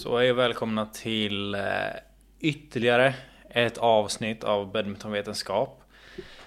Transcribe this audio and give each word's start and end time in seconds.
Så 0.00 0.16
är 0.16 0.32
välkomna 0.32 0.86
till 0.86 1.54
eh, 1.54 1.60
ytterligare 2.40 3.14
ett 3.50 3.78
avsnitt 3.78 4.44
av 4.44 4.72
badmintonvetenskap. 4.72 5.82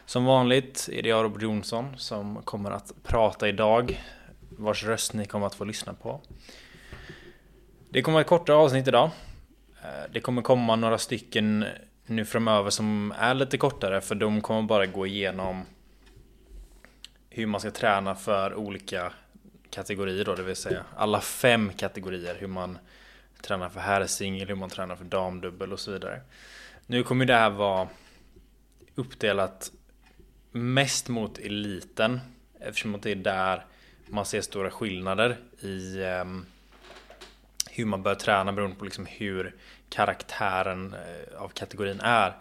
Som 0.06 0.26
vanligt 0.26 0.90
är 0.92 1.04
det 1.04 1.10
jag 1.10 1.24
Robert 1.24 1.42
Jonsson 1.42 1.98
som 1.98 2.42
kommer 2.42 2.72
att 2.72 2.94
prata 3.04 3.48
idag. 3.48 4.04
Vars 4.50 4.84
röst 4.84 5.14
ni 5.14 5.26
kommer 5.26 5.48
att 5.48 5.56
få 5.56 5.66
lyssna 5.66 5.94
på. 5.94 6.22
Det 7.90 8.02
kommer 8.02 8.22
ett 8.22 8.28
kortare 8.28 8.58
avsnitt 8.58 8.88
idag. 8.88 9.10
Eh, 9.84 10.12
det 10.12 10.20
kommer 10.20 10.42
komma 10.42 10.76
några 10.76 10.98
stycken 10.98 11.66
nu 12.06 12.26
framöver 12.26 12.70
som 12.70 13.14
är 13.18 13.34
lite 13.34 13.58
kortare 13.58 14.02
för 14.02 14.16
de 14.16 14.42
kommer 14.42 14.62
bara 14.62 14.86
gå 14.86 15.08
igenom 15.08 15.66
hur 17.30 17.46
man 17.46 17.62
ska 17.62 17.72
träna 17.72 18.16
för 18.16 18.56
olika 18.56 19.14
kategorier 19.70 20.26
då, 20.26 20.36
det 20.36 20.44
vill 20.44 20.56
säga 20.56 20.84
alla 20.96 21.22
fem 21.22 21.72
kategorier. 21.78 22.36
Hur 22.40 22.48
man 22.48 22.78
tränar 23.44 23.70
för 23.70 23.80
herrsingel, 23.80 24.48
hur 24.48 24.56
man 24.56 24.70
tränar 24.70 24.96
för 24.96 25.06
damdubbel 25.06 25.74
och 25.74 25.80
så 25.80 25.92
vidare. 25.92 26.22
Nu 26.86 27.04
kommer 27.04 27.26
det 27.26 27.34
här 27.34 27.50
vara 27.50 27.88
uppdelat 28.96 29.72
mest 30.52 31.10
mot 31.10 31.38
eliten 31.38 32.20
eftersom 32.60 33.00
det 33.02 33.12
är 33.12 33.16
där 33.16 33.66
man 34.08 34.26
ser 34.26 34.42
stora 34.42 34.72
skillnader 34.72 35.38
i 35.60 36.04
ehm, 36.04 36.46
hur 37.70 37.86
man 37.86 38.04
bör 38.04 38.16
träna 38.16 38.54
beroende 38.54 38.76
på 38.76 38.86
liksom 38.86 39.06
hur 39.06 39.56
karaktären 39.90 40.94
eh, 40.94 41.42
av 41.42 41.50
kategorin 41.50 42.00
är. 42.00 42.34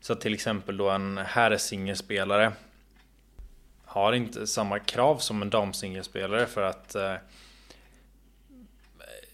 Så 0.00 0.14
till 0.14 0.34
exempel 0.34 0.76
då 0.76 0.90
en 0.90 1.18
herrsingelspelare 1.18 2.52
har 3.84 4.12
inte 4.12 4.46
samma 4.46 4.78
krav 4.78 5.18
som 5.18 5.42
en 5.42 5.50
damsingelspelare 5.50 6.46
för 6.46 6.62
att 6.62 6.94
eh, 6.94 7.14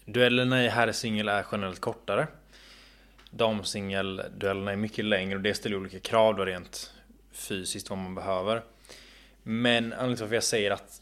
Duellerna 0.05 0.65
i 0.65 0.67
herrsingel 0.67 1.29
är 1.29 1.45
generellt 1.51 1.79
kortare. 1.79 2.27
Damsingelduellerna 3.29 4.71
är 4.71 4.75
mycket 4.75 5.05
längre 5.05 5.35
och 5.35 5.41
det 5.41 5.53
ställer 5.53 5.77
olika 5.77 5.99
krav 5.99 6.35
då 6.35 6.45
rent 6.45 6.93
fysiskt 7.31 7.89
vad 7.89 7.99
man 7.99 8.15
behöver. 8.15 8.63
Men 9.43 9.83
anledningen 9.83 10.15
till 10.15 10.23
varför 10.23 10.35
jag 10.35 10.43
säger 10.43 10.71
att 10.71 11.01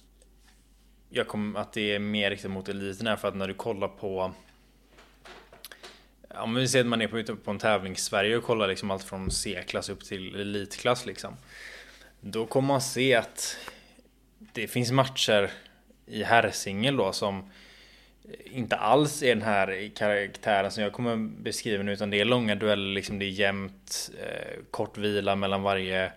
jag 1.10 1.28
kom, 1.28 1.56
att 1.56 1.74
det 1.74 1.96
är 1.96 2.00
mer 2.00 2.30
riktat 2.30 2.52
mot 2.52 2.70
eliten 2.70 3.08
är 3.08 3.16
för 3.16 3.28
att 3.28 3.36
när 3.36 3.48
du 3.48 3.54
kollar 3.54 3.88
på 3.88 4.34
Om 6.30 6.56
vi 6.56 6.68
säger 6.68 6.86
att 6.86 6.90
man 6.90 7.02
är 7.02 7.08
på, 7.08 7.36
på 7.36 7.52
en 7.52 7.60
tävling 7.60 7.94
i 7.94 7.96
Sverige 7.96 8.38
och 8.38 8.44
kollar 8.44 8.68
liksom 8.68 8.92
allt 8.92 9.04
från 9.04 9.32
C-klass 9.32 9.90
upp 9.90 10.04
till 10.04 10.36
elitklass 10.36 11.06
liksom. 11.06 11.38
Då 12.22 12.46
kommer 12.46 12.68
man 12.68 12.82
se 12.82 13.16
att 13.16 13.58
det 14.54 14.68
finns 14.68 14.92
matcher 14.92 15.52
i 16.06 16.24
herrsingel 16.24 16.96
då 16.96 17.14
som 17.14 17.50
inte 18.44 18.76
alls 18.76 19.24
är 19.24 19.36
den 19.36 19.42
här 19.42 19.92
karaktären 19.96 20.72
som 20.72 20.84
jag 20.84 20.94
kommer 20.94 21.16
beskriva 21.16 21.84
nu 21.84 21.94
utan 21.94 22.10
det 22.10 22.20
är 22.20 22.26
långa 22.26 22.56
dueller, 22.56 22.94
liksom 22.94 23.20
det 23.20 23.26
är 23.26 23.30
jämnt, 23.30 24.12
eh, 24.22 24.64
kort 24.72 24.98
vila 24.98 25.36
mellan 25.36 25.62
varje 25.62 26.12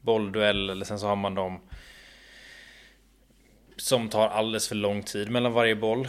bollduell 0.00 0.70
eller 0.70 0.84
sen 0.84 0.98
så 0.98 1.06
har 1.06 1.16
man 1.16 1.34
dem 1.34 1.60
som 3.76 4.08
tar 4.08 4.28
alldeles 4.28 4.68
för 4.68 4.74
lång 4.74 5.02
tid 5.02 5.30
mellan 5.30 5.52
varje 5.52 5.76
boll. 5.76 6.08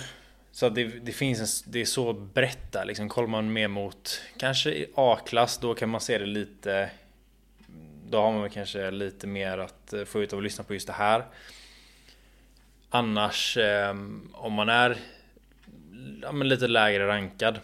Så 0.51 0.69
det, 0.69 0.83
det 0.83 1.11
finns 1.11 1.39
en, 1.39 1.71
det 1.71 1.81
är 1.81 1.85
så 1.85 2.13
brett 2.13 2.71
där 2.71 2.85
liksom. 2.85 3.09
Kollar 3.09 3.27
man 3.27 3.53
mer 3.53 3.67
mot 3.67 4.21
kanske 4.37 4.85
A-klass 4.95 5.57
då 5.57 5.73
kan 5.73 5.89
man 5.89 6.01
se 6.01 6.17
det 6.17 6.25
lite 6.25 6.89
Då 8.09 8.21
har 8.21 8.31
man 8.31 8.49
kanske 8.49 8.91
lite 8.91 9.27
mer 9.27 9.57
att 9.57 9.93
eh, 9.93 10.05
få 10.05 10.23
ut 10.23 10.33
av 10.33 10.39
att 10.39 10.43
lyssna 10.43 10.63
på 10.63 10.73
just 10.73 10.87
det 10.87 10.93
här. 10.93 11.25
Annars 12.89 13.57
eh, 13.57 13.95
om 14.33 14.53
man 14.53 14.69
är 14.69 14.97
ja, 16.21 16.31
men 16.31 16.47
lite 16.47 16.67
lägre 16.67 17.07
rankad 17.07 17.59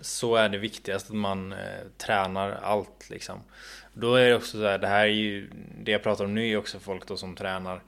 så 0.00 0.36
är 0.36 0.48
det 0.48 0.58
viktigast 0.58 1.10
att 1.10 1.16
man 1.16 1.52
eh, 1.52 1.58
tränar 1.98 2.50
allt 2.50 3.10
liksom. 3.10 3.40
Då 3.94 4.14
är 4.14 4.28
det 4.28 4.34
också 4.34 4.58
så 4.58 4.66
här, 4.66 4.78
det 4.78 4.86
här 4.86 5.04
är 5.04 5.10
ju 5.10 5.50
det 5.80 5.92
jag 5.92 6.02
pratar 6.02 6.24
om 6.24 6.34
nu 6.34 6.48
är 6.48 6.56
också 6.56 6.78
folk 6.78 7.06
då 7.06 7.16
som 7.16 7.34
tränar 7.34 7.82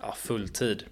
ja, 0.00 0.12
fulltid. 0.12 0.84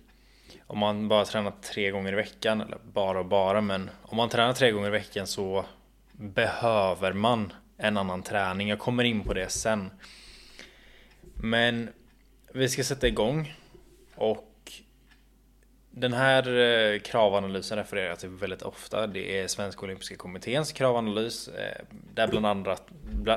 Om 0.67 0.79
man 0.79 1.09
bara 1.09 1.25
tränar 1.25 1.53
tre 1.63 1.91
gånger 1.91 2.13
i 2.13 2.17
veckan, 2.17 2.61
eller 2.61 2.79
bara 2.93 3.19
och 3.19 3.27
bara, 3.27 3.61
men 3.61 3.91
om 4.03 4.17
man 4.17 4.29
tränar 4.29 4.53
tre 4.53 4.71
gånger 4.71 4.89
i 4.89 4.91
veckan 4.91 5.27
så 5.27 5.65
behöver 6.13 7.13
man 7.13 7.53
en 7.77 7.97
annan 7.97 8.23
träning. 8.23 8.69
Jag 8.69 8.79
kommer 8.79 9.05
in 9.05 9.25
på 9.25 9.35
det 9.35 9.49
sen. 9.49 9.91
Men 11.35 11.89
vi 12.53 12.69
ska 12.69 12.85
sätta 12.85 13.09
igång 13.09 13.55
och 14.15 14.54
den 15.97 16.13
här 16.13 16.57
eh, 16.59 17.01
kravanalysen 17.01 17.79
refererar 17.79 18.17
till 18.17 18.29
väldigt 18.29 18.63
ofta. 18.63 19.07
Det 19.07 19.41
är 19.41 19.49
Svenska 19.49 19.83
Olympiska 19.83 20.17
Kommitténs 20.17 20.73
kravanalys. 20.73 21.49
Eh, 21.49 21.85
där 22.15 22.29
bland 22.29 22.47
andra, 22.47 22.77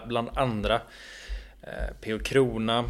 bland 0.07 0.29
andra 0.37 0.81
eh, 1.61 1.95
P.O. 2.01 2.19
Krona 2.19 2.83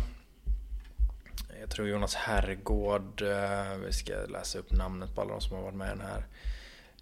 Jag 1.59 1.69
tror 1.69 1.87
Jonas 1.87 2.15
Herrgård 2.15 3.21
eh, 3.21 3.77
Vi 3.85 3.93
ska 3.93 4.13
läsa 4.13 4.59
upp 4.59 4.71
namnet 4.71 5.15
på 5.15 5.21
alla 5.21 5.31
de 5.31 5.41
som 5.41 5.55
har 5.55 5.63
varit 5.63 5.75
med 5.75 5.87
i 5.87 5.97
den 5.97 6.07
här 6.07 6.25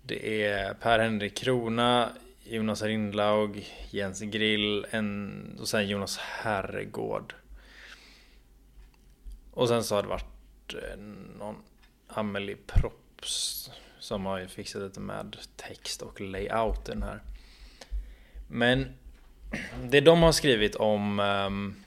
Det 0.02 0.44
är 0.44 0.74
Per-Henrik 0.74 1.38
Krona 1.38 2.10
Jonas 2.44 2.82
Rindlaug 2.82 3.68
Jens 3.90 4.22
Grill 4.22 4.86
en, 4.90 5.58
och 5.62 5.68
sen 5.68 5.88
Jonas 5.88 6.18
Herrgård 6.18 7.34
Och 9.52 9.68
sen 9.68 9.84
så 9.84 9.96
har 9.96 10.02
det 10.02 10.10
varit 10.10 10.74
eh, 10.74 10.98
någon 11.40 11.56
Amelie 12.18 12.58
Props 12.68 13.70
som 14.06 14.26
har 14.26 14.40
ju 14.40 14.48
fixat 14.48 14.82
lite 14.82 15.00
med 15.00 15.38
text 15.56 16.02
och 16.02 16.22
layout 16.22 16.86
den 16.86 17.04
här. 17.04 17.22
Men 18.48 18.90
det 19.84 20.02
de 20.02 20.24
har 20.24 20.32
skrivit 20.32 20.76
om 20.76 21.20
um, 21.20 21.84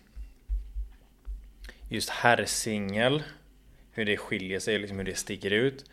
just 1.88 2.11
herrsingel, 2.11 3.22
hur 3.93 4.05
det 4.05 4.17
skiljer 4.17 4.61
sig, 4.61 4.78
liksom 4.78 4.99
hur 4.99 5.05
det 5.05 5.15
sticker 5.15 5.50
ut. 5.50 5.91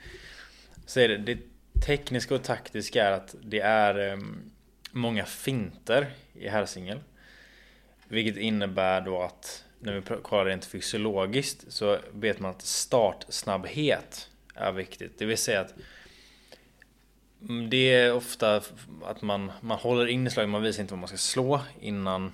Så 0.85 0.99
är 0.99 1.09
det, 1.09 1.17
det 1.17 1.37
tekniska 1.85 2.35
och 2.35 2.43
taktiska 2.43 3.05
är 3.05 3.11
att 3.11 3.35
det 3.41 3.59
är 3.59 4.13
um, 4.13 4.51
många 4.91 5.25
finter 5.25 6.11
i 6.33 6.47
herrsingel. 6.47 6.99
Vilket 8.07 8.37
innebär 8.37 9.01
då 9.01 9.21
att 9.21 9.64
när 9.85 9.93
vi 9.93 10.01
kollar 10.21 10.45
rent 10.45 10.65
fysiologiskt 10.65 11.65
så 11.67 11.99
vet 12.11 12.39
man 12.39 12.51
att 12.51 12.61
startsnabbhet 12.61 14.29
är 14.55 14.71
viktigt. 14.71 15.19
Det 15.19 15.25
vill 15.25 15.37
säga 15.37 15.61
att 15.61 15.73
mm, 17.41 17.69
det 17.69 17.93
är 17.93 18.13
ofta 18.13 18.61
att 19.03 19.21
man, 19.21 19.51
man 19.61 19.77
håller 19.77 20.07
in 20.07 20.27
i 20.27 20.29
slaget, 20.29 20.49
man 20.49 20.61
visar 20.61 20.81
inte 20.81 20.93
vad 20.93 20.99
man 20.99 21.07
ska 21.07 21.17
slå 21.17 21.61
innan 21.81 22.33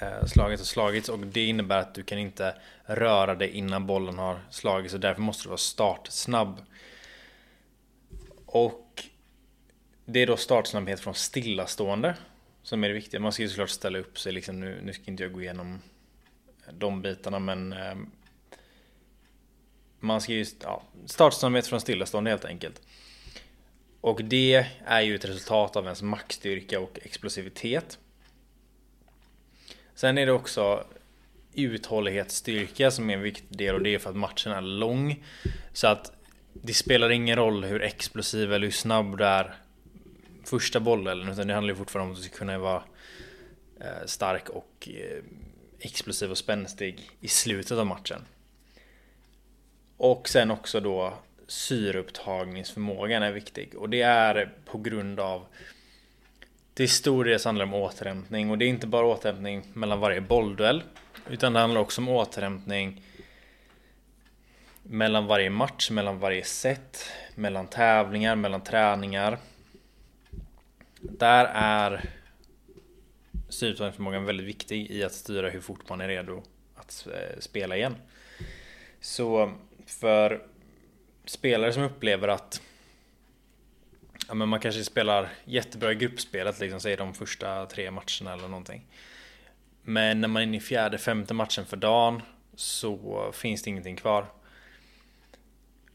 eh, 0.00 0.26
slaget 0.26 0.60
har 0.60 0.64
slagits 0.64 1.08
och 1.08 1.18
det 1.18 1.46
innebär 1.46 1.78
att 1.78 1.94
du 1.94 2.02
kan 2.02 2.18
inte 2.18 2.54
röra 2.84 3.34
dig 3.34 3.50
innan 3.50 3.86
bollen 3.86 4.18
har 4.18 4.40
slagits 4.50 4.94
och 4.94 5.00
därför 5.00 5.22
måste 5.22 5.44
du 5.44 5.48
vara 5.48 5.58
startsnabb. 5.58 6.62
Och 8.46 9.04
det 10.04 10.20
är 10.20 10.26
då 10.26 10.36
startsnabbhet 10.36 11.00
från 11.00 11.14
stillastående 11.14 12.14
som 12.62 12.84
är 12.84 12.88
det 12.88 12.94
viktiga. 12.94 13.20
Man 13.20 13.32
ska 13.32 13.42
ju 13.42 13.48
såklart 13.48 13.70
ställa 13.70 13.98
upp 13.98 14.18
sig 14.18 14.32
liksom 14.32 14.60
nu, 14.60 14.80
nu 14.82 14.92
ska 14.92 15.02
inte 15.06 15.22
jag 15.22 15.32
gå 15.32 15.42
igenom 15.42 15.82
de 16.72 17.02
bitarna 17.02 17.38
men 17.38 17.72
ehm, 17.72 18.10
man 20.00 20.20
ska 20.20 20.32
ju 20.32 20.46
ja, 20.62 20.82
startsnabbhet 21.06 21.66
från 21.66 21.80
stillastående 21.80 22.30
helt 22.30 22.44
enkelt. 22.44 22.82
Och 24.00 24.24
det 24.24 24.66
är 24.84 25.00
ju 25.00 25.14
ett 25.14 25.24
resultat 25.24 25.76
av 25.76 25.84
ens 25.84 26.02
maxstyrka 26.02 26.80
och 26.80 26.98
explosivitet. 27.02 27.98
Sen 29.94 30.18
är 30.18 30.26
det 30.26 30.32
också 30.32 30.84
uthållighetsstyrka 31.54 32.90
som 32.90 33.10
är 33.10 33.14
en 33.14 33.22
viktig 33.22 33.58
del 33.58 33.74
och 33.74 33.82
det 33.82 33.94
är 33.94 33.98
för 33.98 34.10
att 34.10 34.16
matchen 34.16 34.52
är 34.52 34.60
lång. 34.60 35.24
Så 35.72 35.86
att 35.86 36.12
det 36.52 36.74
spelar 36.74 37.10
ingen 37.10 37.36
roll 37.36 37.64
hur 37.64 37.82
explosiv 37.82 38.52
eller 38.52 38.66
hur 38.66 38.72
snabb 38.72 39.18
du 39.18 39.24
är 39.24 39.54
första 40.44 40.80
bollen 40.80 41.28
utan 41.28 41.46
det 41.46 41.54
handlar 41.54 41.72
ju 41.72 41.78
fortfarande 41.78 42.06
om 42.06 42.12
att 42.12 42.22
du 42.22 42.28
ska 42.28 42.38
kunna 42.38 42.58
vara 42.58 42.82
eh, 43.80 44.06
stark 44.06 44.48
och 44.48 44.88
eh, 44.88 45.22
explosiv 45.80 46.30
och 46.30 46.38
spänstig 46.38 47.10
i 47.20 47.28
slutet 47.28 47.78
av 47.78 47.86
matchen. 47.86 48.24
Och 49.96 50.28
sen 50.28 50.50
också 50.50 50.80
då 50.80 51.14
syreupptagningsförmågan 51.46 53.22
är 53.22 53.32
viktig 53.32 53.74
och 53.74 53.88
det 53.88 54.02
är 54.02 54.54
på 54.64 54.78
grund 54.78 55.20
av 55.20 55.46
till 56.74 56.88
stor 56.88 57.24
del 57.24 57.40
handlar 57.44 57.66
det 57.66 57.72
om 57.72 57.82
återhämtning 57.82 58.50
och 58.50 58.58
det 58.58 58.64
är 58.64 58.68
inte 58.68 58.86
bara 58.86 59.06
återhämtning 59.06 59.62
mellan 59.72 60.00
varje 60.00 60.20
bollduell 60.20 60.82
utan 61.30 61.52
det 61.52 61.60
handlar 61.60 61.80
också 61.80 62.00
om 62.00 62.08
återhämtning 62.08 63.02
mellan 64.82 65.26
varje 65.26 65.50
match, 65.50 65.90
mellan 65.90 66.18
varje 66.18 66.44
set, 66.44 67.10
mellan 67.34 67.66
tävlingar, 67.66 68.36
mellan 68.36 68.60
träningar. 68.60 69.38
Där 71.00 71.44
är 71.54 72.10
styrtagningsförmågan 73.48 74.24
väldigt 74.24 74.46
viktig 74.46 74.90
i 74.90 75.04
att 75.04 75.12
styra 75.12 75.50
hur 75.50 75.60
fort 75.60 75.88
man 75.88 76.00
är 76.00 76.08
redo 76.08 76.42
att 76.74 77.06
eh, 77.06 77.38
spela 77.38 77.76
igen. 77.76 77.96
Så 79.00 79.52
för 79.86 80.42
spelare 81.24 81.72
som 81.72 81.82
upplever 81.82 82.28
att 82.28 82.62
Ja 84.28 84.34
men 84.34 84.48
man 84.48 84.60
kanske 84.60 84.84
spelar 84.84 85.28
jättebra 85.44 85.92
i 85.92 85.94
gruppspelet 85.94 86.60
liksom, 86.60 86.80
säg 86.80 86.96
de 86.96 87.14
första 87.14 87.66
tre 87.66 87.90
matcherna 87.90 88.32
eller 88.32 88.48
någonting. 88.48 88.86
Men 89.82 90.20
när 90.20 90.28
man 90.28 90.42
är 90.42 90.46
inne 90.46 90.56
i 90.56 90.60
fjärde, 90.60 90.98
femte 90.98 91.34
matchen 91.34 91.66
för 91.66 91.76
dagen 91.76 92.22
så 92.54 93.32
finns 93.32 93.62
det 93.62 93.70
ingenting 93.70 93.96
kvar. 93.96 94.26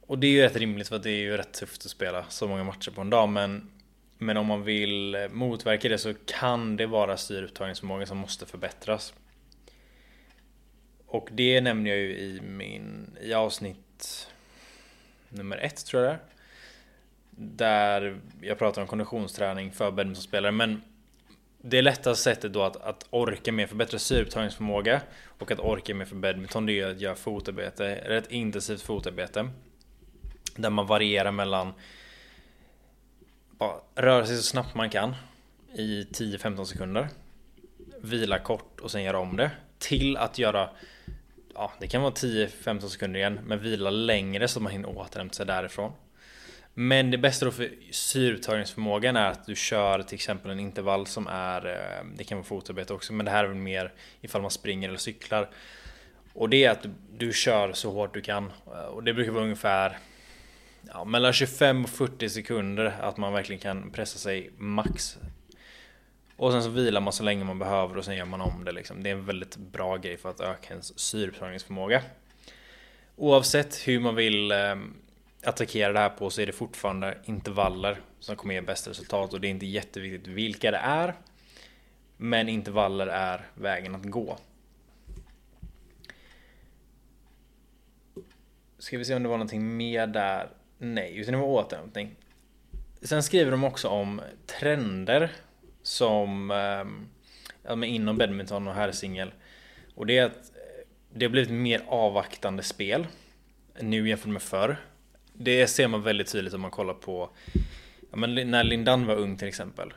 Och 0.02 0.20
det 0.20 0.28
är 0.28 0.32
ju 0.32 0.42
rätt 0.42 0.56
rimligt 0.56 0.88
för 0.88 1.00
det 1.00 1.10
är 1.10 1.22
ju 1.22 1.38
rätt 1.38 1.54
tufft 1.54 1.86
att 1.86 1.92
spela 1.92 2.26
så 2.30 2.48
många 2.48 2.64
matcher 2.64 2.92
på 2.92 3.02
en 3.02 3.10
dag 3.10 3.30
men 3.30 3.72
men 4.18 4.38
om 4.38 4.46
man 4.46 4.64
vill 4.64 5.16
eh, 5.16 5.28
motverka 5.30 5.90
det 5.90 5.98
så 5.98 6.14
kan 6.26 6.78
det 6.78 6.86
vara 6.86 7.18
styrupptagningsförmågan 7.18 8.08
som 8.08 8.18
måste 8.18 8.46
förbättras. 8.46 9.14
Och 11.06 11.30
det 11.32 11.62
nämner 11.62 11.90
jag 11.90 12.00
ju 12.00 12.18
i 12.18 12.42
min 12.42 13.18
i 13.22 13.34
avsnitt 13.34 14.28
nummer 15.30 15.58
ett 15.58 15.86
tror 15.86 16.04
jag 16.04 16.12
det 16.12 16.16
är. 16.16 16.20
Där 17.36 18.20
jag 18.42 18.58
pratar 18.58 18.82
om 18.82 18.88
konditionsträning 18.88 19.72
för 19.72 19.92
badmintonspelare 19.92 20.52
men 20.52 20.82
det 21.66 21.82
lättaste 21.82 22.24
sättet 22.24 22.54
då 22.54 22.62
att, 22.62 22.76
att 22.76 23.06
orka 23.10 23.52
med 23.52 23.70
förbättra 23.70 24.00
syreupptagningsförmåga 24.00 25.02
och 25.40 25.52
att 25.52 25.60
orka 25.60 25.96
mer 25.96 26.06
för 26.06 26.16
badminton 26.16 26.66
det 26.66 26.80
är 26.80 26.88
att 26.88 27.02
göra 27.02 27.16
fotarbete, 27.16 27.96
rätt 28.06 28.32
intensivt 28.32 28.82
fotarbete. 28.82 29.50
Där 30.56 30.70
man 30.70 30.88
varierar 30.88 31.32
mellan 31.32 31.74
ja, 33.64 34.02
röra 34.02 34.26
sig 34.26 34.38
så 34.38 34.44
snabbt 34.44 34.76
man 34.76 34.90
kan 34.90 35.16
i 35.74 36.04
10-15 36.04 36.66
sekunder. 36.66 37.08
Vila 38.02 38.40
kort 38.40 38.80
och 38.80 38.92
sen 38.92 39.04
göra 39.04 39.20
om 39.20 39.38
det. 39.38 39.52
Till 39.80 40.18
att 40.18 40.40
göra 40.40 40.70
Ja, 41.56 41.72
det 41.80 41.88
kan 41.88 42.02
vara 42.02 42.14
10-15 42.14 42.88
sekunder 42.88 43.20
igen, 43.20 43.40
men 43.46 43.60
vila 43.60 43.90
längre 43.90 44.48
så 44.48 44.60
man 44.60 44.72
hinner 44.72 44.98
återhämta 44.98 45.36
sig 45.36 45.46
därifrån. 45.46 45.92
Men 46.74 47.12
det 47.12 47.18
bästa 47.18 47.46
då 47.46 47.52
för 47.52 47.70
syreupptagningsförmågan 47.92 49.16
är 49.16 49.32
att 49.32 49.46
du 49.46 49.56
kör 49.56 50.02
till 50.02 50.16
exempel 50.16 50.52
en 50.52 50.60
intervall 50.60 51.08
som 51.08 51.28
är 51.28 51.68
eh, 51.68 52.06
Det 52.18 52.24
kan 52.24 52.38
vara 52.38 52.46
fotarbete 52.46 52.94
också 52.94 53.14
men 53.14 53.26
det 53.26 53.32
här 53.32 53.44
är 53.44 53.48
väl 53.48 53.58
mer 53.58 53.94
ifall 54.22 54.42
man 54.42 54.52
springer 54.52 54.90
eller 54.90 54.98
cyklar 54.98 55.50
Och 56.34 56.50
det 56.50 56.64
är 56.64 56.72
att 56.72 56.84
du, 56.84 56.90
du 57.18 57.34
kör 57.34 57.74
så 57.74 57.92
hårt 57.92 58.14
du 58.14 58.22
kan 58.22 58.52
och 58.92 59.04
det 59.04 59.14
brukar 59.14 59.32
vara 59.32 59.44
ungefär 59.44 59.98
ja, 60.88 61.04
mellan 61.04 61.34
25 61.34 61.84
och 61.84 61.90
40 61.90 62.30
sekunder 62.30 62.86
att 63.02 63.18
man 63.18 63.34
verkligen 63.34 63.60
kan 63.62 63.92
pressa 63.92 64.20
sig 64.20 64.52
max 64.58 65.18
och 66.36 66.52
sen 66.52 66.64
så 66.64 66.70
vilar 66.70 67.02
man 67.02 67.14
så 67.14 67.24
länge 67.24 67.44
man 67.44 67.60
behöver 67.60 67.98
och 67.98 68.06
sen 68.06 68.16
gör 68.16 68.26
man 68.26 68.42
om 68.42 68.64
det 68.66 68.72
liksom. 68.72 69.04
Det 69.04 69.10
är 69.10 69.14
en 69.14 69.26
väldigt 69.26 69.58
bra 69.58 69.98
grej 69.98 70.18
för 70.18 70.30
att 70.30 70.40
öka 70.40 70.70
ens 70.70 71.00
syreupptagningsförmåga. 71.00 72.02
Oavsett 73.16 73.88
hur 73.88 74.00
man 74.00 74.16
vill 74.16 74.52
eh, 74.52 74.76
attackera 75.44 75.94
det 75.94 76.00
här 76.00 76.10
på 76.10 76.30
så 76.30 76.42
är 76.42 76.46
det 76.46 76.52
fortfarande 76.52 77.18
intervaller 77.26 78.02
som 78.20 78.36
kommer 78.36 78.54
ge 78.54 78.62
bäst 78.62 78.88
resultat 78.88 79.34
och 79.34 79.42
det 79.42 79.48
är 79.48 79.50
inte 79.50 79.66
jätteviktigt 79.66 80.28
vilka 80.28 80.72
det 80.72 80.78
är. 80.78 81.14
Men 82.18 82.50
intervaller 82.50 83.08
är 83.08 83.48
vägen 83.54 83.96
att 83.96 84.04
gå. 84.04 84.38
Ska 88.78 88.98
vi 88.98 89.06
se 89.06 89.16
om 89.16 89.24
det 89.24 89.30
var 89.30 89.38
någonting 89.38 89.78
mer 89.78 90.08
där? 90.08 90.50
Nej, 90.84 91.18
utan 91.18 91.32
det 91.32 91.40
var 91.40 91.48
återhämtning. 91.48 92.16
Sen 93.02 93.24
skriver 93.24 93.52
de 93.52 93.64
också 93.64 93.88
om 93.88 94.22
trender 94.60 95.32
som 95.82 96.52
eh, 97.72 97.90
inom 97.90 98.18
badminton 98.18 98.68
och 98.68 98.74
herrsingel. 98.74 99.32
Och 99.96 100.06
det 100.06 100.18
är 100.18 100.26
att 100.26 100.36
eh, 100.36 100.86
det 101.14 101.26
har 101.26 101.30
blivit 101.30 101.52
mer 101.52 101.82
avvaktande 101.88 102.64
spel 102.64 103.08
nu 103.80 104.10
jämfört 104.10 104.32
med 104.32 104.42
förr. 104.42 104.78
Det 105.34 105.68
ser 105.68 105.88
man 105.88 106.04
väldigt 106.04 106.32
tydligt 106.32 106.54
om 106.54 106.62
man 106.62 106.72
kollar 106.72 106.94
på 106.94 107.30
ja, 108.12 108.18
men 108.18 108.52
när 108.52 108.64
Lindan 108.64 109.06
var 109.06 109.16
ung 109.16 109.38
till 109.38 109.48
exempel. 109.48 109.94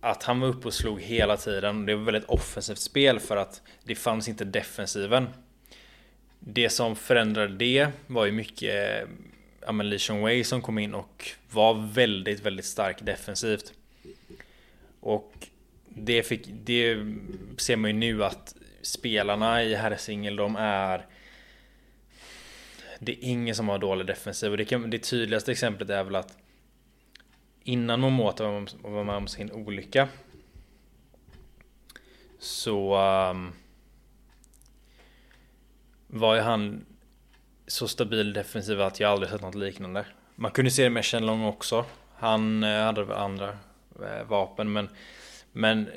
Att 0.00 0.22
han 0.22 0.40
var 0.40 0.48
uppe 0.48 0.66
och 0.66 0.74
slog 0.74 1.00
hela 1.00 1.36
tiden. 1.36 1.86
Det 1.86 1.94
var 1.94 2.04
väldigt 2.04 2.28
offensivt 2.28 2.78
spel 2.78 3.20
för 3.20 3.36
att 3.36 3.62
det 3.84 3.94
fanns 3.94 4.28
inte 4.28 4.44
defensiven. 4.44 5.28
Det 6.38 6.68
som 6.70 6.96
förändrade 6.96 7.54
det 7.54 7.88
var 8.06 8.26
ju 8.26 8.32
mycket 8.32 9.08
ja, 9.66 9.72
men 9.72 9.88
Lee 9.88 9.98
Chong 9.98 10.24
Wei 10.24 10.44
som 10.44 10.62
kom 10.62 10.78
in 10.78 10.94
och 10.94 11.30
var 11.50 11.74
väldigt, 11.92 12.40
väldigt 12.40 12.64
stark 12.64 12.96
defensivt. 13.00 13.72
Och 15.00 15.48
det, 15.88 16.22
fick, 16.22 16.48
det 16.64 17.06
ser 17.56 17.76
man 17.76 17.90
ju 17.90 17.96
nu 17.96 18.24
att 18.24 18.56
spelarna 18.82 19.62
i 19.62 19.74
herrsingel 19.74 20.36
de 20.36 20.56
är 20.56 21.06
det 22.98 23.12
är 23.12 23.18
ingen 23.20 23.54
som 23.54 23.68
har 23.68 23.78
dålig 23.78 24.06
defensiv 24.06 24.50
och 24.50 24.56
det, 24.56 24.64
kan, 24.64 24.90
det 24.90 24.98
tydligaste 24.98 25.52
exemplet 25.52 25.90
är 25.90 26.04
väl 26.04 26.16
att 26.16 26.38
innan 27.62 28.00
Momota 28.00 28.66
var 28.82 29.04
med 29.04 29.14
om 29.14 29.28
sin 29.28 29.52
olycka 29.52 30.08
så 32.38 32.96
um, 33.30 33.52
var 36.06 36.34
ju 36.34 36.40
han 36.40 36.86
så 37.66 37.88
stabil 37.88 38.32
defensiv 38.32 38.80
att 38.80 39.00
jag 39.00 39.10
aldrig 39.10 39.30
sett 39.30 39.42
något 39.42 39.54
liknande. 39.54 40.06
Man 40.34 40.50
kunde 40.50 40.70
se 40.70 40.82
det 40.82 40.90
med 40.90 41.04
Shenlong 41.04 41.44
också. 41.44 41.84
Han 42.16 42.64
eh, 42.64 42.84
hade 42.84 43.04
väl 43.04 43.16
andra 43.16 43.48
eh, 44.02 44.26
vapen 44.28 44.72
men 44.72 44.88
men 45.52 45.88
eh, 45.88 45.94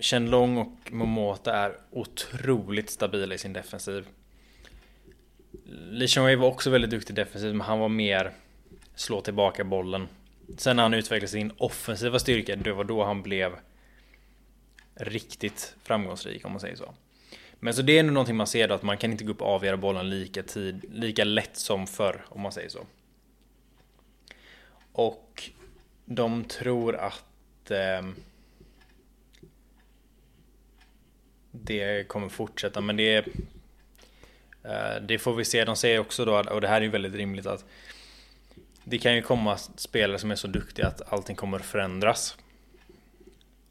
Shenlong 0.00 0.58
och 0.58 0.92
Momota 0.92 1.56
är 1.56 1.76
otroligt 1.90 2.90
stabila 2.90 3.34
i 3.34 3.38
sin 3.38 3.52
defensiv. 3.52 4.06
Lee 5.66 6.08
Chong 6.08 6.38
var 6.38 6.48
också 6.48 6.70
väldigt 6.70 6.90
duktig 6.90 7.16
defensivt 7.16 7.52
men 7.52 7.60
han 7.60 7.78
var 7.78 7.88
mer 7.88 8.32
slå 8.94 9.20
tillbaka 9.20 9.64
bollen. 9.64 10.08
Sen 10.56 10.76
när 10.76 10.82
han 10.82 10.94
utvecklade 10.94 11.28
sin 11.28 11.52
offensiva 11.58 12.18
styrka, 12.18 12.56
det 12.56 12.72
var 12.72 12.84
då 12.84 13.04
han 13.04 13.22
blev 13.22 13.52
riktigt 14.94 15.76
framgångsrik 15.82 16.44
om 16.44 16.52
man 16.52 16.60
säger 16.60 16.76
så. 16.76 16.94
Men 17.64 17.74
så 17.74 17.82
det 17.82 17.98
är 17.98 18.02
nog 18.02 18.12
någonting 18.12 18.36
man 18.36 18.46
ser 18.46 18.68
då 18.68 18.74
att 18.74 18.82
man 18.82 18.98
kan 18.98 19.12
inte 19.12 19.24
gå 19.24 19.32
upp 19.32 19.42
och 19.42 19.48
avgöra 19.48 19.76
bollen 19.76 20.10
lika, 20.10 20.42
tid, 20.42 20.84
lika 20.92 21.24
lätt 21.24 21.56
som 21.56 21.86
förr 21.86 22.24
om 22.28 22.40
man 22.40 22.52
säger 22.52 22.68
så. 22.68 22.86
Och 24.92 25.50
de 26.04 26.44
tror 26.44 26.96
att 26.96 27.70
eh, 27.70 28.02
det 31.50 32.08
kommer 32.08 32.28
fortsätta 32.28 32.80
men 32.80 32.96
det 32.96 33.26
Eh, 34.64 35.00
det 35.02 35.18
får 35.18 35.34
vi 35.34 35.44
se. 35.44 35.64
De 35.64 35.76
säger 35.76 35.98
också 35.98 36.24
då, 36.24 36.38
och 36.38 36.60
det 36.60 36.68
här 36.68 36.76
är 36.76 36.80
ju 36.80 36.88
väldigt 36.88 37.14
rimligt 37.14 37.46
att 37.46 37.64
det 38.84 38.98
kan 38.98 39.14
ju 39.14 39.22
komma 39.22 39.56
spelare 39.56 40.18
som 40.18 40.30
är 40.30 40.34
så 40.34 40.46
duktiga 40.46 40.86
att 40.86 41.12
allting 41.12 41.36
kommer 41.36 41.58
att 41.58 41.64
förändras. 41.64 42.36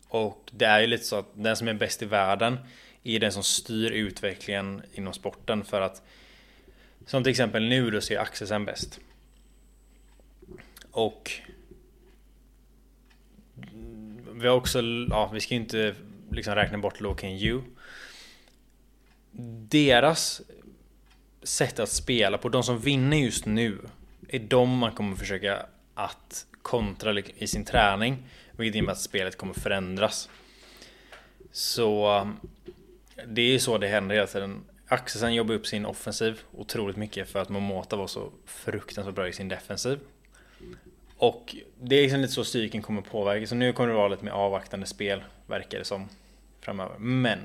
Och 0.07 0.51
det 0.51 0.65
är 0.65 0.81
ju 0.81 0.87
lite 0.87 1.03
så 1.03 1.15
att 1.15 1.25
den 1.33 1.55
som 1.55 1.67
är 1.67 1.73
bäst 1.73 2.01
i 2.01 2.05
världen 2.05 2.57
är 3.03 3.19
den 3.19 3.31
som 3.31 3.43
styr 3.43 3.91
utvecklingen 3.91 4.81
inom 4.93 5.13
sporten 5.13 5.65
för 5.65 5.81
att 5.81 6.01
som 7.05 7.23
till 7.23 7.31
exempel 7.31 7.69
nu 7.69 7.91
då 7.91 8.01
ser 8.01 8.17
Axelsen 8.17 8.65
bäst. 8.65 8.99
Och 10.91 11.31
vi 14.33 14.47
har 14.47 14.55
också, 14.55 14.81
ja 15.09 15.29
vi 15.33 15.39
ska 15.39 15.55
inte 15.55 15.95
liksom 16.31 16.55
räkna 16.55 16.77
bort 16.77 17.01
Loken 17.01 17.31
Yu. 17.31 17.61
Deras 19.69 20.41
sätt 21.43 21.79
att 21.79 21.89
spela 21.89 22.37
på, 22.37 22.49
de 22.49 22.63
som 22.63 22.79
vinner 22.79 23.17
just 23.17 23.45
nu, 23.45 23.79
är 24.27 24.39
de 24.39 24.77
man 24.77 24.91
kommer 24.91 25.15
försöka 25.15 25.65
att 25.93 26.45
kontra 26.61 27.19
i 27.19 27.47
sin 27.47 27.65
träning. 27.65 28.23
Vilket 28.51 28.75
innebär 28.75 28.91
att 28.91 29.01
spelet 29.01 29.37
kommer 29.37 29.53
förändras. 29.53 30.29
Så 31.51 32.27
det 33.27 33.41
är 33.41 33.51
ju 33.51 33.59
så 33.59 33.77
det 33.77 33.87
händer 33.87 34.15
hela 34.15 34.27
tiden. 34.27 34.63
Axelsen 34.87 35.33
jobbar 35.33 35.55
upp 35.55 35.67
sin 35.67 35.85
offensiv 35.85 36.41
otroligt 36.51 36.97
mycket 36.97 37.29
för 37.29 37.41
att 37.41 37.49
Momota 37.49 37.95
var 37.95 38.07
så 38.07 38.31
fruktansvärt 38.45 39.15
bra 39.15 39.27
i 39.27 39.33
sin 39.33 39.47
defensiv. 39.47 39.99
Och 41.17 41.55
det 41.81 41.95
är 41.95 42.01
liksom 42.01 42.19
lite 42.21 42.33
så 42.33 42.43
styrken 42.43 42.81
kommer 42.81 43.01
påverka. 43.01 43.47
Så 43.47 43.55
nu 43.55 43.73
kommer 43.73 43.89
det 43.89 43.95
vara 43.95 44.07
lite 44.07 44.25
mer 44.25 44.31
avvaktande 44.31 44.85
spel, 44.85 45.23
verkar 45.47 45.79
det 45.79 45.85
som. 45.85 46.09
Framöver. 46.61 46.97
Men 46.97 47.39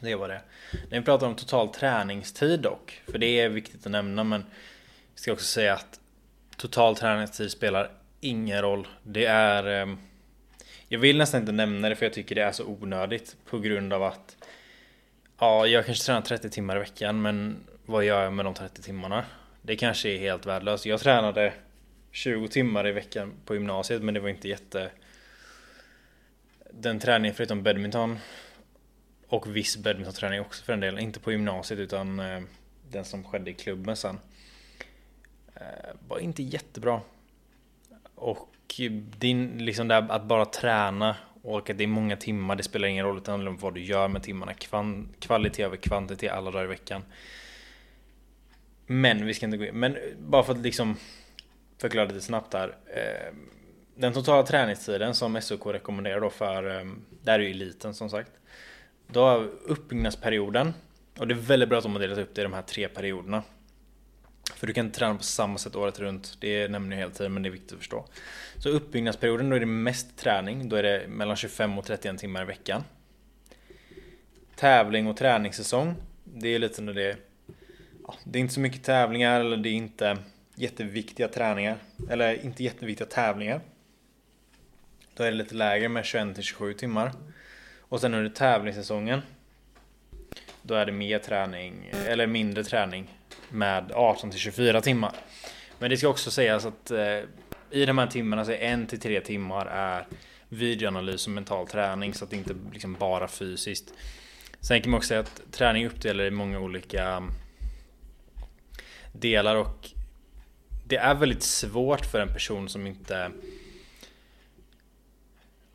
det 0.00 0.14
var 0.14 0.28
det. 0.28 0.40
När 0.90 0.98
vi 0.98 1.04
pratar 1.04 1.26
om 1.26 1.36
total 1.36 1.68
träningstid 1.68 2.60
dock, 2.60 3.02
för 3.06 3.18
det 3.18 3.26
är 3.26 3.48
viktigt 3.48 3.86
att 3.86 3.92
nämna, 3.92 4.24
men 4.24 4.44
vi 5.14 5.20
ska 5.20 5.32
också 5.32 5.46
säga 5.46 5.74
att 5.74 6.00
total 6.56 6.96
träningstid 6.96 7.50
spelar 7.50 7.90
ingen 8.20 8.62
roll. 8.62 8.88
Det 9.02 9.24
är... 9.24 9.66
Ehm, 9.66 9.98
jag 10.88 10.98
vill 10.98 11.18
nästan 11.18 11.40
inte 11.40 11.52
nämna 11.52 11.88
det 11.88 11.96
för 11.96 12.06
jag 12.06 12.12
tycker 12.12 12.34
det 12.34 12.42
är 12.42 12.52
så 12.52 12.64
onödigt 12.64 13.36
på 13.50 13.58
grund 13.58 13.92
av 13.92 14.02
att 14.02 14.35
Ja, 15.38 15.66
jag 15.66 15.86
kanske 15.86 16.04
tränar 16.04 16.20
30 16.20 16.50
timmar 16.50 16.76
i 16.76 16.78
veckan, 16.78 17.22
men 17.22 17.56
vad 17.86 18.04
gör 18.04 18.24
jag 18.24 18.32
med 18.32 18.44
de 18.44 18.54
30 18.54 18.82
timmarna? 18.82 19.24
Det 19.62 19.76
kanske 19.76 20.08
är 20.08 20.18
helt 20.18 20.46
värdelöst. 20.46 20.86
Jag 20.86 21.00
tränade 21.00 21.52
20 22.10 22.48
timmar 22.48 22.86
i 22.86 22.92
veckan 22.92 23.32
på 23.44 23.54
gymnasiet, 23.54 24.02
men 24.02 24.14
det 24.14 24.20
var 24.20 24.28
inte 24.28 24.48
jätte... 24.48 24.90
Den 26.70 27.00
träningen 27.00 27.34
förutom 27.34 27.62
badminton 27.62 28.18
och 29.28 29.56
viss 29.56 29.76
badmintonträning 29.76 30.40
också 30.40 30.64
för 30.64 30.72
den 30.72 30.80
delen. 30.80 31.00
Inte 31.00 31.20
på 31.20 31.32
gymnasiet 31.32 31.80
utan 31.80 32.20
eh, 32.20 32.42
den 32.90 33.04
som 33.04 33.24
skedde 33.24 33.50
i 33.50 33.54
klubben 33.54 33.96
sen. 33.96 34.18
Eh, 35.54 35.94
var 36.08 36.18
inte 36.18 36.42
jättebra. 36.42 37.00
Och 38.14 38.54
eh, 38.78 38.90
din, 38.92 39.64
liksom 39.64 39.88
där, 39.88 40.06
att 40.10 40.24
bara 40.24 40.44
träna 40.44 41.16
och 41.46 41.70
att 41.70 41.78
det 41.78 41.84
är 41.84 41.88
många 41.88 42.16
timmar, 42.16 42.56
det 42.56 42.62
spelar 42.62 42.88
ingen 42.88 43.04
roll. 43.04 43.22
Det 43.22 43.30
handlar 43.30 43.50
om 43.50 43.56
vad 43.56 43.74
du 43.74 43.80
gör 43.80 44.08
med 44.08 44.22
timmarna. 44.22 44.54
Kvan, 44.54 45.08
kvalitet 45.20 45.62
över 45.62 45.76
kvantitet 45.76 46.32
alla 46.32 46.50
dagar 46.50 46.64
i 46.64 46.68
veckan. 46.68 47.02
Men 48.86 49.26
vi 49.26 49.34
ska 49.34 49.46
inte 49.46 49.56
gå 49.56 49.64
in. 49.64 49.80
Men 49.80 49.96
bara 50.18 50.42
för 50.42 50.52
att 50.52 50.58
liksom 50.58 50.96
förklara 51.78 52.06
lite 52.06 52.20
snabbt 52.20 52.54
här. 52.54 52.76
Eh, 52.86 53.34
den 53.94 54.12
totala 54.12 54.42
träningstiden 54.42 55.14
som 55.14 55.40
SOK 55.40 55.66
rekommenderar 55.66 56.20
då 56.20 56.30
för, 56.30 56.78
eh, 56.78 56.84
det 57.22 57.30
här 57.30 57.38
är 57.38 57.44
ju 57.44 57.50
eliten 57.50 57.94
som 57.94 58.10
sagt. 58.10 58.32
Då 59.06 59.20
har 59.24 59.50
uppbyggnadsperioden. 59.64 60.74
Och 61.18 61.26
det 61.26 61.34
är 61.34 61.38
väldigt 61.38 61.68
bra 61.68 61.78
att 61.78 61.84
de 61.84 61.92
har 61.92 62.00
delat 62.00 62.18
upp 62.18 62.34
det 62.34 62.40
i 62.40 62.44
de 62.44 62.52
här 62.52 62.62
tre 62.62 62.88
perioderna. 62.88 63.42
För 64.54 64.66
du 64.66 64.72
kan 64.72 64.86
inte 64.86 64.98
träna 64.98 65.14
på 65.14 65.22
samma 65.22 65.58
sätt 65.58 65.76
året 65.76 65.98
runt. 65.98 66.36
Det 66.40 66.68
nämner 66.68 66.96
jag 66.96 67.00
hela 67.00 67.10
tiden 67.10 67.34
men 67.34 67.42
det 67.42 67.48
är 67.48 67.50
viktigt 67.50 67.72
att 67.72 67.78
förstå. 67.78 68.06
Så 68.58 68.68
uppbyggnadsperioden 68.68 69.50
då 69.50 69.56
är 69.56 69.60
det 69.60 69.66
mest 69.66 70.16
träning. 70.16 70.68
Då 70.68 70.76
är 70.76 70.82
det 70.82 71.08
mellan 71.08 71.36
25 71.36 71.78
och 71.78 71.84
31 71.84 72.18
timmar 72.18 72.42
i 72.42 72.44
veckan. 72.44 72.84
Tävling 74.56 75.06
och 75.06 75.16
träningssäsong. 75.16 75.94
Det 76.24 76.48
är 76.48 76.58
lite 76.58 76.82
när 76.82 76.94
det 76.94 77.16
ja, 78.06 78.14
Det 78.24 78.38
är 78.38 78.40
inte 78.40 78.54
så 78.54 78.60
mycket 78.60 78.84
tävlingar 78.84 79.40
eller 79.40 79.56
det 79.56 79.68
är 79.68 79.72
inte 79.72 80.16
jätteviktiga 80.54 81.28
träningar. 81.28 81.78
Eller 82.10 82.44
inte 82.44 82.64
jätteviktiga 82.64 83.06
tävlingar. 83.06 83.60
Då 85.14 85.22
är 85.24 85.30
det 85.30 85.36
lite 85.36 85.54
lägre 85.54 85.88
med 85.88 86.04
21 86.04 86.34
till 86.34 86.44
27 86.44 86.74
timmar. 86.74 87.12
Och 87.80 88.00
sen 88.00 88.14
under 88.14 88.30
tävlingssäsongen. 88.30 89.20
Då 90.62 90.74
är 90.74 90.86
det 90.86 90.92
mer 90.92 91.18
träning, 91.18 91.90
eller 92.06 92.26
mindre 92.26 92.64
träning 92.64 93.16
med 93.50 93.92
18 93.94 94.30
till 94.30 94.40
24 94.40 94.80
timmar. 94.80 95.12
Men 95.78 95.90
det 95.90 95.96
ska 95.96 96.08
också 96.08 96.30
sägas 96.30 96.66
att 96.66 96.90
eh, 96.90 97.20
i 97.70 97.86
de 97.86 97.98
här 97.98 98.06
timmarna 98.06 98.44
så 98.44 98.50
är 98.50 98.82
1 98.82 98.88
till 98.88 99.00
3 99.00 99.20
timmar 99.20 99.66
är 99.66 100.06
videoanalys 100.48 101.26
och 101.26 101.32
mental 101.32 101.66
träning 101.66 102.14
så 102.14 102.24
att 102.24 102.30
det 102.30 102.36
inte 102.36 102.54
liksom 102.72 102.94
bara 102.94 103.28
fysiskt. 103.28 103.94
Sen 104.60 104.82
kan 104.82 104.90
man 104.90 104.98
också 104.98 105.08
säga 105.08 105.20
att 105.20 105.42
träning 105.52 105.86
uppdelar 105.86 106.24
i 106.24 106.30
många 106.30 106.60
olika 106.60 107.08
mm, 107.08 107.30
delar 109.12 109.56
och 109.56 109.90
det 110.84 110.96
är 110.96 111.14
väldigt 111.14 111.42
svårt 111.42 112.06
för 112.06 112.20
en 112.20 112.28
person 112.28 112.68
som 112.68 112.86
inte 112.86 113.30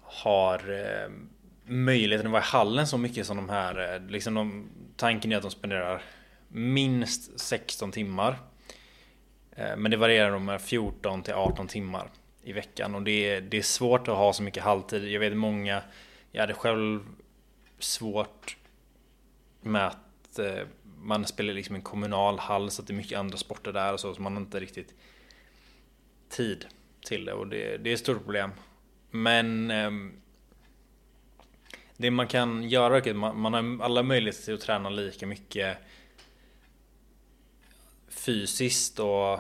har 0.02 0.72
eh, 0.80 1.12
möjligheten 1.66 2.28
att 2.28 2.32
vara 2.32 2.42
i 2.42 2.46
hallen 2.46 2.88
så 2.88 2.98
mycket 2.98 3.26
som 3.26 3.38
de 3.38 3.50
här. 3.50 3.94
Eh, 3.94 4.10
liksom 4.10 4.34
de, 4.34 4.70
tanken 4.96 5.32
är 5.32 5.36
att 5.36 5.42
de 5.42 5.52
spenderar 5.52 6.02
minst 6.52 7.40
16 7.40 7.92
timmar. 7.92 8.40
Eh, 9.52 9.78
men 9.78 9.92
det 9.92 9.98
varierar 9.98 10.40
med 10.40 10.62
14 10.62 11.24
till 11.24 11.34
18 11.34 11.68
timmar 11.68 12.10
i 12.44 12.54
veckan 12.54 12.96
och 12.96 13.02
det 13.02 13.30
är, 13.30 13.42
det 13.42 13.58
är 13.58 13.62
svårt 13.62 14.08
att 14.08 14.18
ha 14.18 14.34
så 14.34 14.44
mycket 14.44 14.64
halvtid. 14.64 15.12
Jag 15.12 15.20
vet 15.20 15.38
många, 15.38 15.82
jag 16.32 16.42
hade 16.42 16.54
själv 16.54 17.00
svårt 17.80 18.58
med 19.62 19.88
att 19.88 20.40
eh, 20.40 20.68
man 20.98 21.26
spelar 21.26 21.54
liksom 21.54 21.76
en 21.76 21.82
kommunal 21.82 22.40
hall 22.40 22.72
så 22.72 22.82
att 22.82 22.88
det 22.88 22.94
är 22.94 22.96
mycket 22.96 23.20
andra 23.20 23.38
sporter 23.38 23.74
där 23.74 23.94
och 23.94 24.00
så, 24.00 24.14
så 24.14 24.22
man 24.22 24.34
har 24.34 24.42
inte 24.42 24.60
riktigt 24.60 24.96
tid 26.30 26.66
till 27.06 27.26
det 27.26 27.34
och 27.34 27.48
det, 27.48 27.78
det 27.78 27.90
är 27.90 27.94
ett 27.94 28.00
stort 28.00 28.24
problem. 28.24 28.52
Men 29.12 29.72
ehm, 29.72 30.14
det 31.98 32.12
man 32.12 32.28
kan 32.28 32.70
göra 32.70 32.98
är 32.98 33.10
att 33.10 33.16
man, 33.16 33.40
man 33.40 33.54
har 33.54 33.86
alla 33.86 34.04
möjligheter 34.04 34.44
till 34.44 34.54
att 34.54 34.62
träna 34.62 34.90
lika 34.90 35.28
mycket 35.28 35.78
fysiskt 38.12 39.00
och 39.00 39.40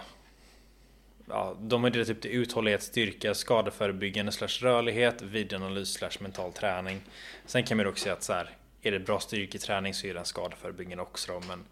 ja, 1.28 1.58
de 1.62 1.84
har 1.84 1.90
delat 1.90 2.10
upp 2.10 2.22
till 2.22 2.32
uthållighet, 2.32 2.84
styrka, 2.84 3.34
skadeförebyggande 3.34 4.32
slash 4.32 4.48
rörlighet, 4.62 5.22
videoanalys 5.22 5.94
slash 5.94 6.12
mental 6.20 6.54
träning. 6.54 7.01
Sen 7.46 7.63
kan 7.63 7.78
man 7.78 7.88
också 7.88 8.04
säga 8.04 8.13
att 8.13 8.24
så 8.24 8.34
här, 8.34 8.50
är 8.82 8.92
det 8.92 9.00
bra 9.00 9.20
styrketräning 9.20 9.94
så 9.94 10.08
är 10.08 10.13
den 10.13 10.25
skadeförebyggande 10.25 11.04
också 11.04 11.32
då, 11.32 11.40
men 11.48 11.66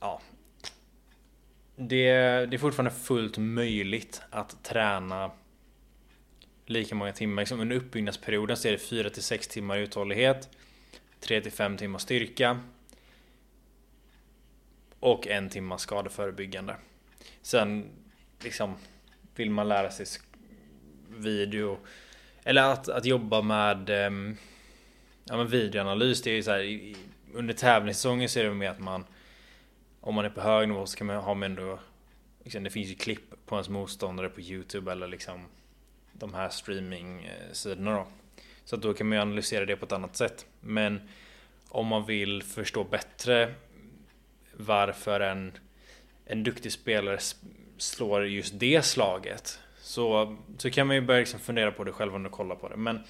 ja. 0.00 0.20
Det, 1.76 2.12
det 2.46 2.56
är 2.56 2.58
fortfarande 2.58 2.90
fullt 2.90 3.38
möjligt 3.38 4.22
att 4.30 4.64
träna 4.64 5.30
lika 6.66 6.94
många 6.94 7.12
timmar. 7.12 7.42
Liksom 7.42 7.60
under 7.60 7.76
uppbyggnadsperioden 7.76 8.56
så 8.56 8.68
är 8.68 8.72
det 8.72 8.78
4 8.78 9.10
till 9.10 9.22
6 9.22 9.48
timmar 9.48 9.78
uthållighet, 9.78 10.48
3 11.20 11.40
till 11.40 11.52
5 11.52 11.76
timmar 11.76 11.98
styrka, 11.98 12.60
och 15.00 15.26
en 15.26 15.48
timma 15.48 15.78
skadeförebyggande. 15.78 16.76
Sen 17.42 17.90
liksom 18.40 18.74
vill 19.34 19.50
man 19.50 19.68
lära 19.68 19.90
sig 19.90 20.06
video 21.08 21.78
eller 22.44 22.62
att, 22.62 22.88
att 22.88 23.04
jobba 23.04 23.42
med 23.42 23.90
um, 24.06 24.36
ja, 25.24 25.36
men 25.36 25.48
videoanalys. 25.48 26.22
Det 26.22 26.30
är 26.30 26.34
ju 26.34 26.42
så 26.42 26.50
här, 26.50 26.94
under 27.34 27.54
tävlingssäsongen 27.54 28.28
så 28.28 28.38
är 28.38 28.44
det 28.44 28.54
mer 28.54 28.70
att 28.70 28.80
man 28.80 29.04
om 30.00 30.14
man 30.14 30.24
är 30.24 30.30
på 30.30 30.40
hög 30.40 30.68
nivå 30.68 30.86
så 30.86 30.96
kan 30.96 31.06
man 31.06 31.16
ha 31.16 31.34
med 31.34 31.46
ändå 31.46 31.78
liksom, 32.44 32.64
Det 32.64 32.70
finns 32.70 32.88
ju 32.88 32.94
klipp 32.94 33.46
på 33.46 33.54
ens 33.54 33.68
motståndare 33.68 34.28
på 34.28 34.40
Youtube 34.40 34.92
eller 34.92 35.06
liksom 35.06 35.46
de 36.12 36.34
här 36.34 36.48
streaming-sidorna 36.48 37.90
då. 37.94 38.06
Så 38.64 38.76
att 38.76 38.82
då 38.82 38.94
kan 38.94 39.08
man 39.08 39.18
ju 39.18 39.22
analysera 39.22 39.66
det 39.66 39.76
på 39.76 39.86
ett 39.86 39.92
annat 39.92 40.16
sätt. 40.16 40.46
Men 40.60 41.08
om 41.68 41.86
man 41.86 42.06
vill 42.06 42.42
förstå 42.42 42.84
bättre 42.84 43.54
varför 44.56 45.20
en, 45.20 45.52
en 46.24 46.44
duktig 46.44 46.72
spelare 46.72 47.18
slår 47.78 48.26
just 48.26 48.58
det 48.58 48.84
slaget. 48.84 49.58
Så, 49.80 50.36
så 50.58 50.70
kan 50.70 50.86
man 50.86 50.96
ju 50.96 51.02
börja 51.02 51.20
liksom 51.20 51.40
fundera 51.40 51.72
på 51.72 51.84
det 51.84 51.92
själv 51.92 52.14
om 52.14 52.22
kolla 52.22 52.30
kollar 52.30 52.56
på 52.56 52.68
det. 52.68 52.76
Men 52.76 53.00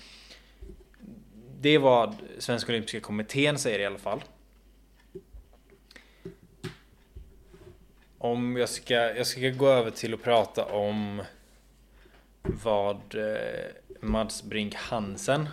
det 1.61 1.69
är 1.69 1.79
vad 1.79 2.15
Svenska 2.38 2.73
Olympiska 2.73 3.00
Kommittén 3.00 3.59
säger 3.59 3.79
i 3.79 3.87
alla 3.87 3.99
fall. 3.99 4.21
Om 8.19 8.57
jag 8.57 8.69
ska, 8.69 8.95
jag 8.95 9.26
ska 9.26 9.49
gå 9.49 9.69
över 9.69 9.91
till 9.91 10.15
att 10.15 10.23
prata 10.23 10.65
om 10.65 11.23
vad 12.43 13.15
eh, 13.15 13.67
Mads 14.00 14.43
Brink 14.43 14.75
Hansen 14.75 15.49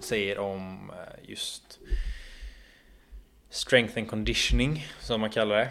säger 0.00 0.38
om 0.38 0.90
eh, 0.90 1.30
just 1.30 1.78
Strength 3.50 3.98
and 3.98 4.08
conditioning 4.10 4.86
som 5.00 5.20
man 5.20 5.30
kallar 5.30 5.56
det 5.56 5.70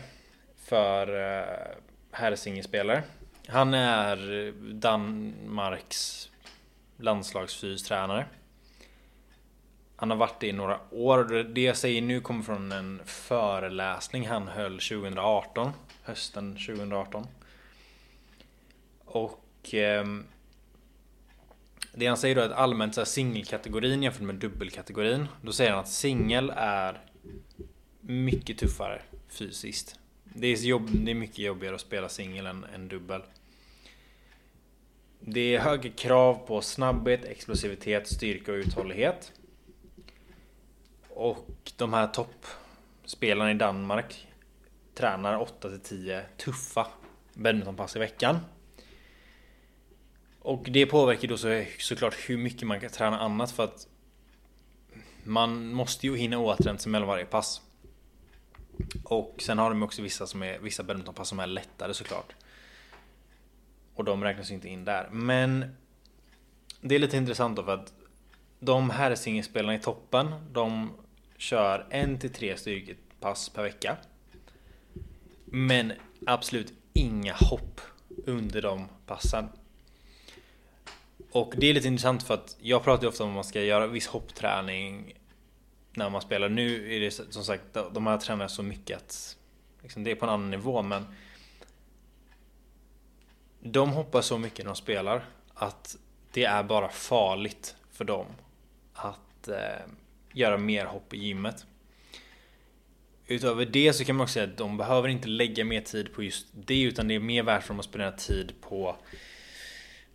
för 0.66 1.08
eh, 1.40 1.76
herrsingelspelare. 2.12 3.04
Han 3.48 3.74
är 3.74 4.48
eh, 4.48 4.54
Danmarks 4.54 6.30
landslagsfystränare. 6.98 8.26
Han 9.96 10.10
har 10.10 10.18
varit 10.18 10.40
det 10.40 10.48
i 10.48 10.52
några 10.52 10.80
år. 10.92 11.44
Det 11.44 11.62
jag 11.62 11.78
säger 11.78 12.02
nu 12.02 12.22
kommer 12.22 12.44
från 12.44 12.72
en 12.72 13.02
föreläsning 13.06 14.28
han 14.28 14.48
höll 14.48 14.80
2018. 14.80 15.72
Hösten 16.04 16.54
2018. 16.54 17.28
Och 19.06 19.74
eh, 19.74 20.06
Det 21.94 22.08
han 22.08 22.18
säger 22.18 22.36
då 22.36 22.42
är 22.42 22.46
att 22.46 22.52
allmänt 22.52 22.96
så 22.96 23.06
singelkategorin 23.06 24.04
jämfört 24.04 24.22
med 24.22 24.36
dubbelkategorin. 24.36 25.28
Då 25.42 25.52
säger 25.52 25.72
han 25.72 25.80
att 25.80 25.90
singel 25.90 26.54
är 26.56 27.02
mycket 28.02 28.58
tuffare 28.58 29.02
fysiskt. 29.28 30.00
Det 30.24 30.48
är, 30.48 30.56
jobb, 30.56 30.90
det 30.92 31.12
är 31.12 31.16
mycket 31.16 31.40
jobbigare 31.40 31.76
att 31.76 31.82
spela 31.82 32.10
singel 32.10 32.46
än, 32.46 32.64
än 32.64 32.88
dubbel. 32.88 33.22
Det 35.20 35.56
är 35.56 35.60
högre 35.60 35.90
krav 35.90 36.48
på 36.48 36.62
snabbhet, 36.62 37.26
explosivitet, 37.26 38.08
styrka 38.08 38.52
och 38.52 38.58
uthållighet. 38.58 39.32
Och 41.10 41.48
de 41.78 41.94
här 41.94 42.08
toppspelarna 42.08 43.52
i 43.52 43.54
Danmark 43.54 44.28
tränar 44.94 45.46
8-10 45.62 46.24
tuffa 46.38 46.88
badmintonpass 47.34 47.96
i 47.96 48.00
veckan. 48.00 48.40
Och 50.40 50.68
det 50.70 50.86
påverkar 50.86 51.28
då 51.28 51.38
så, 51.38 51.64
såklart 51.80 52.16
hur 52.30 52.38
mycket 52.38 52.68
man 52.68 52.80
kan 52.80 52.90
träna 52.90 53.20
annat 53.20 53.52
för 53.52 53.64
att 53.64 53.88
man 55.28 55.74
måste 55.74 56.08
ju 56.08 56.18
hinna 56.18 56.38
återhämta 56.38 56.84
sig 56.84 56.92
mellan 56.92 57.08
varje 57.08 57.26
pass. 57.26 57.62
Och 59.04 59.36
sen 59.40 59.58
har 59.58 59.70
de 59.70 59.84
också 59.84 60.02
vissa 60.02 60.28
som 60.28 60.44
är 60.44 60.60
vissa 60.60 60.84
badmintonpass 60.84 61.30
som 61.30 61.40
är 61.40 61.48
lättare 61.48 61.94
såklart. 61.94 62.36
Och 63.96 64.04
de 64.04 64.24
räknas 64.24 64.52
inte 64.52 64.70
in 64.70 64.86
där. 64.86 65.10
Men 65.12 65.76
det 66.82 66.96
är 66.96 67.00
lite 67.00 67.18
intressant 67.18 67.56
då 67.56 67.64
för 67.64 67.74
att 67.74 67.94
de 68.60 68.90
här 68.90 69.16
singelspelarna 69.16 69.76
i 69.76 69.80
toppen, 69.80 70.34
de 70.52 70.92
kör 71.38 71.88
en 71.90 72.20
till 72.20 72.34
tre 72.34 72.58
styrkepass 72.58 73.50
per 73.50 73.64
vecka. 73.64 73.98
Men 75.46 75.94
absolut 76.26 76.74
inga 76.94 77.34
hopp 77.34 77.82
under 78.26 78.62
de 78.62 78.88
passen. 79.06 79.50
Och 81.38 81.54
det 81.58 81.68
är 81.68 81.74
lite 81.74 81.88
intressant 81.88 82.24
för 82.24 82.34
att 82.34 82.58
jag 82.62 82.84
pratar 82.84 83.04
ju 83.04 83.10
ofta 83.10 83.24
om 83.24 83.30
att 83.30 83.36
man 83.36 83.44
ska 83.44 83.62
göra 83.62 83.88
viss 83.88 84.08
hoppträning 84.08 85.14
när 85.92 86.10
man 86.10 86.22
spelar. 86.22 86.50
Nu 86.50 86.96
är 86.96 87.00
det 87.00 87.12
som 87.12 87.44
sagt, 87.44 87.64
de 87.94 88.08
här 88.08 88.18
tränar 88.18 88.48
så 88.48 88.64
mycket 88.64 88.98
att 88.98 89.38
liksom, 89.82 90.04
det 90.04 90.12
är 90.12 90.16
på 90.16 90.26
en 90.26 90.32
annan 90.32 90.52
nivå 90.52 90.82
men 90.82 91.06
de 93.60 93.90
hoppar 93.90 94.22
så 94.22 94.38
mycket 94.38 94.60
när 94.60 94.66
de 94.66 94.76
spelar 94.76 95.26
att 95.54 95.98
det 96.32 96.44
är 96.44 96.64
bara 96.64 96.90
farligt 96.90 97.76
för 97.92 98.06
dem 98.06 98.28
att 98.94 99.48
eh, 99.48 99.86
göra 100.34 100.58
mer 100.58 100.86
hopp 100.86 101.14
i 101.14 101.18
gymmet. 101.18 101.66
Utöver 103.28 103.66
det 103.66 103.94
så 103.94 104.06
kan 104.06 104.16
man 104.16 104.24
också 104.24 104.34
säga 104.34 104.46
att 104.46 104.58
de 104.58 104.78
behöver 104.78 105.08
inte 105.08 105.28
lägga 105.28 105.66
mer 105.66 105.82
tid 105.82 106.14
på 106.14 106.24
just 106.24 106.48
det 106.54 106.82
utan 106.82 107.08
det 107.08 107.16
är 107.16 107.20
mer 107.20 107.44
värt 107.44 107.64
för 107.64 107.70
dem 107.70 107.80
att 107.80 107.86
spendera 107.86 108.12
tid 108.12 108.54
på 108.62 108.96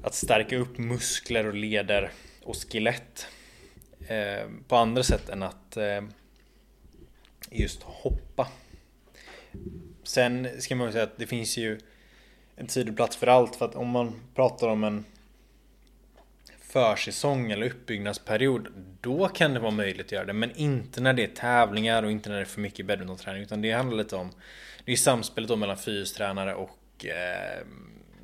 att 0.03 0.15
stärka 0.15 0.57
upp 0.57 0.79
muskler 0.79 1.47
och 1.47 1.55
leder 1.55 2.11
och 2.43 2.57
skelett 2.57 3.27
eh, 4.09 4.49
på 4.69 4.77
andra 4.77 5.03
sätt 5.03 5.29
än 5.29 5.43
att 5.43 5.77
eh, 5.77 6.03
just 7.51 7.83
hoppa. 7.83 8.49
Sen 10.03 10.49
ska 10.61 10.77
man 10.77 10.93
säga 10.93 11.05
att 11.05 11.19
det 11.19 11.27
finns 11.27 11.57
ju 11.57 11.79
en 12.57 12.67
tid 12.67 12.89
och 12.89 12.97
plats 12.97 13.17
för 13.17 13.27
allt 13.27 13.57
för 13.57 13.65
att 13.65 13.75
om 13.75 13.89
man 13.89 14.21
pratar 14.35 14.69
om 14.69 14.85
en 14.85 15.05
försäsong 16.61 17.51
eller 17.51 17.67
uppbyggnadsperiod 17.67 18.69
då 19.01 19.29
kan 19.29 19.55
det 19.55 19.61
vara 19.61 19.71
möjligt 19.71 20.07
att 20.07 20.13
göra 20.13 20.25
det 20.25 20.33
men 20.33 20.57
inte 20.57 21.01
när 21.01 21.13
det 21.13 21.25
är 21.25 21.29
tävlingar 21.29 22.03
och 22.03 22.11
inte 22.11 22.29
när 22.29 22.37
det 22.37 22.43
är 22.43 22.47
för 22.47 22.61
mycket 22.61 22.87
badmintonträning 22.87 23.43
utan 23.43 23.63
det 23.63 23.73
handlar 23.73 23.97
lite 23.97 24.17
om 24.17 24.31
det 24.85 24.93
är 24.93 24.97
samspelet 24.97 25.49
då 25.49 25.57
mellan 25.57 25.79
fystränare 25.79 26.55
och 26.55 27.07
eh, 27.07 27.67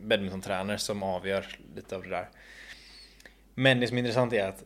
badmintontränare 0.02 0.78
som 0.78 1.02
avgör 1.02 1.46
lite 1.74 1.96
av 1.96 2.02
det 2.02 2.08
där. 2.08 2.28
Men 3.54 3.80
det 3.80 3.88
som 3.88 3.96
är 3.96 3.98
intressant 3.98 4.32
är 4.32 4.48
att 4.48 4.64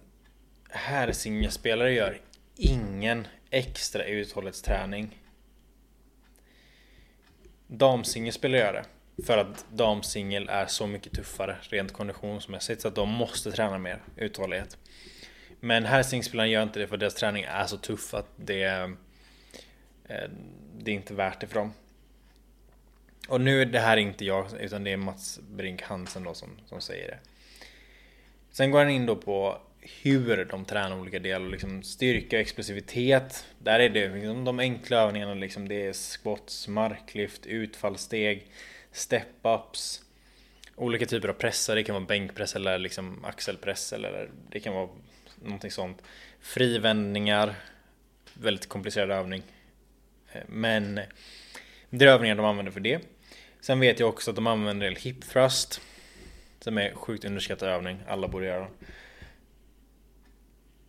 herrsingelspelare 0.71 1.93
gör 1.93 2.21
ingen 2.57 3.27
extra 3.51 4.05
uthållighetsträning. 4.05 5.19
Damsingelspelare 7.67 8.61
gör 8.61 8.73
det. 8.73 8.85
För 9.27 9.39
att 9.39 9.67
damsingel 9.73 10.49
är 10.49 10.67
så 10.67 10.87
mycket 10.87 11.12
tuffare 11.12 11.57
rent 11.61 11.93
konditionsmässigt 11.93 12.83
så 12.83 12.89
att 12.89 12.95
de 12.95 13.09
måste 13.09 13.53
träna 13.53 13.79
mer 13.79 14.03
uthållighet. 14.17 14.79
Men 15.61 15.85
herrsingelspelare 15.85 16.49
gör 16.49 16.62
inte 16.62 16.79
det 16.79 16.87
för 16.87 16.97
deras 16.97 17.15
träning 17.15 17.45
är 17.45 17.65
så 17.65 17.77
tuff 17.77 18.15
att 18.15 18.29
det, 18.37 18.62
eh, 18.62 18.89
det 20.79 20.91
är 20.91 20.95
inte 20.95 21.15
värt 21.15 21.41
det 21.41 21.47
för 21.47 21.55
dem. 21.55 21.73
Och 23.29 23.41
nu 23.41 23.62
är 23.62 23.67
det 23.67 23.79
här 23.79 23.97
inte 23.97 24.25
jag 24.25 24.47
utan 24.61 24.85
det 24.85 24.91
är 24.91 24.97
Mats 24.97 25.41
Brink 25.50 25.83
Hansen 25.83 26.25
då 26.25 26.35
som, 26.35 26.49
som 26.67 26.81
säger 26.81 27.09
det. 27.09 27.19
Sen 28.50 28.71
går 28.71 28.79
han 28.79 28.91
in 28.91 29.07
då 29.07 29.17
på 29.17 29.61
hur 30.02 30.45
de 30.45 30.64
tränar 30.64 31.00
olika 31.00 31.19
delar, 31.19 31.49
liksom 31.49 31.83
styrka 31.83 32.37
och 32.37 32.41
explosivitet. 32.41 33.47
Där 33.59 33.81
är 33.81 33.88
det 33.88 34.09
liksom 34.09 34.45
de 34.45 34.59
enkla 34.59 34.97
övningarna, 34.97 35.35
liksom 35.35 35.69
det 35.69 35.87
är 35.87 35.93
squats, 35.93 36.69
marklyft, 36.69 37.47
utfallssteg, 37.47 38.47
step-ups, 38.93 40.02
olika 40.76 41.07
typer 41.07 41.29
av 41.29 41.33
pressar. 41.33 41.75
Det 41.75 41.83
kan 41.83 41.95
vara 41.95 42.05
bänkpress 42.05 42.57
eller 42.57 42.79
liksom 42.79 43.25
axelpress 43.25 43.93
eller 43.93 44.31
det 44.50 44.61
kan 44.61 44.75
vara 44.75 44.88
någonting 45.43 45.71
sånt. 45.71 46.02
Frivändningar, 46.41 47.55
väldigt 48.35 48.69
komplicerad 48.69 49.11
övning. 49.11 49.43
Eh, 50.33 50.43
men 50.47 51.00
det 51.91 52.05
är 52.05 52.09
övningar 52.09 52.35
de 52.35 52.47
använder 52.47 52.73
för 52.73 52.81
det. 52.81 53.00
Sen 53.62 53.81
vet 53.81 54.00
jag 54.00 54.09
också 54.09 54.31
att 54.31 54.37
de 54.37 54.47
använder 54.47 54.71
en 54.71 54.92
del 54.92 55.02
hip 55.02 55.25
thrust. 55.25 55.81
Som 56.61 56.78
är 56.78 56.95
sjukt 56.95 57.25
underskattad 57.25 57.69
övning, 57.69 57.99
alla 58.09 58.28
borde 58.28 58.47
göra 58.47 58.61
den. 58.61 58.71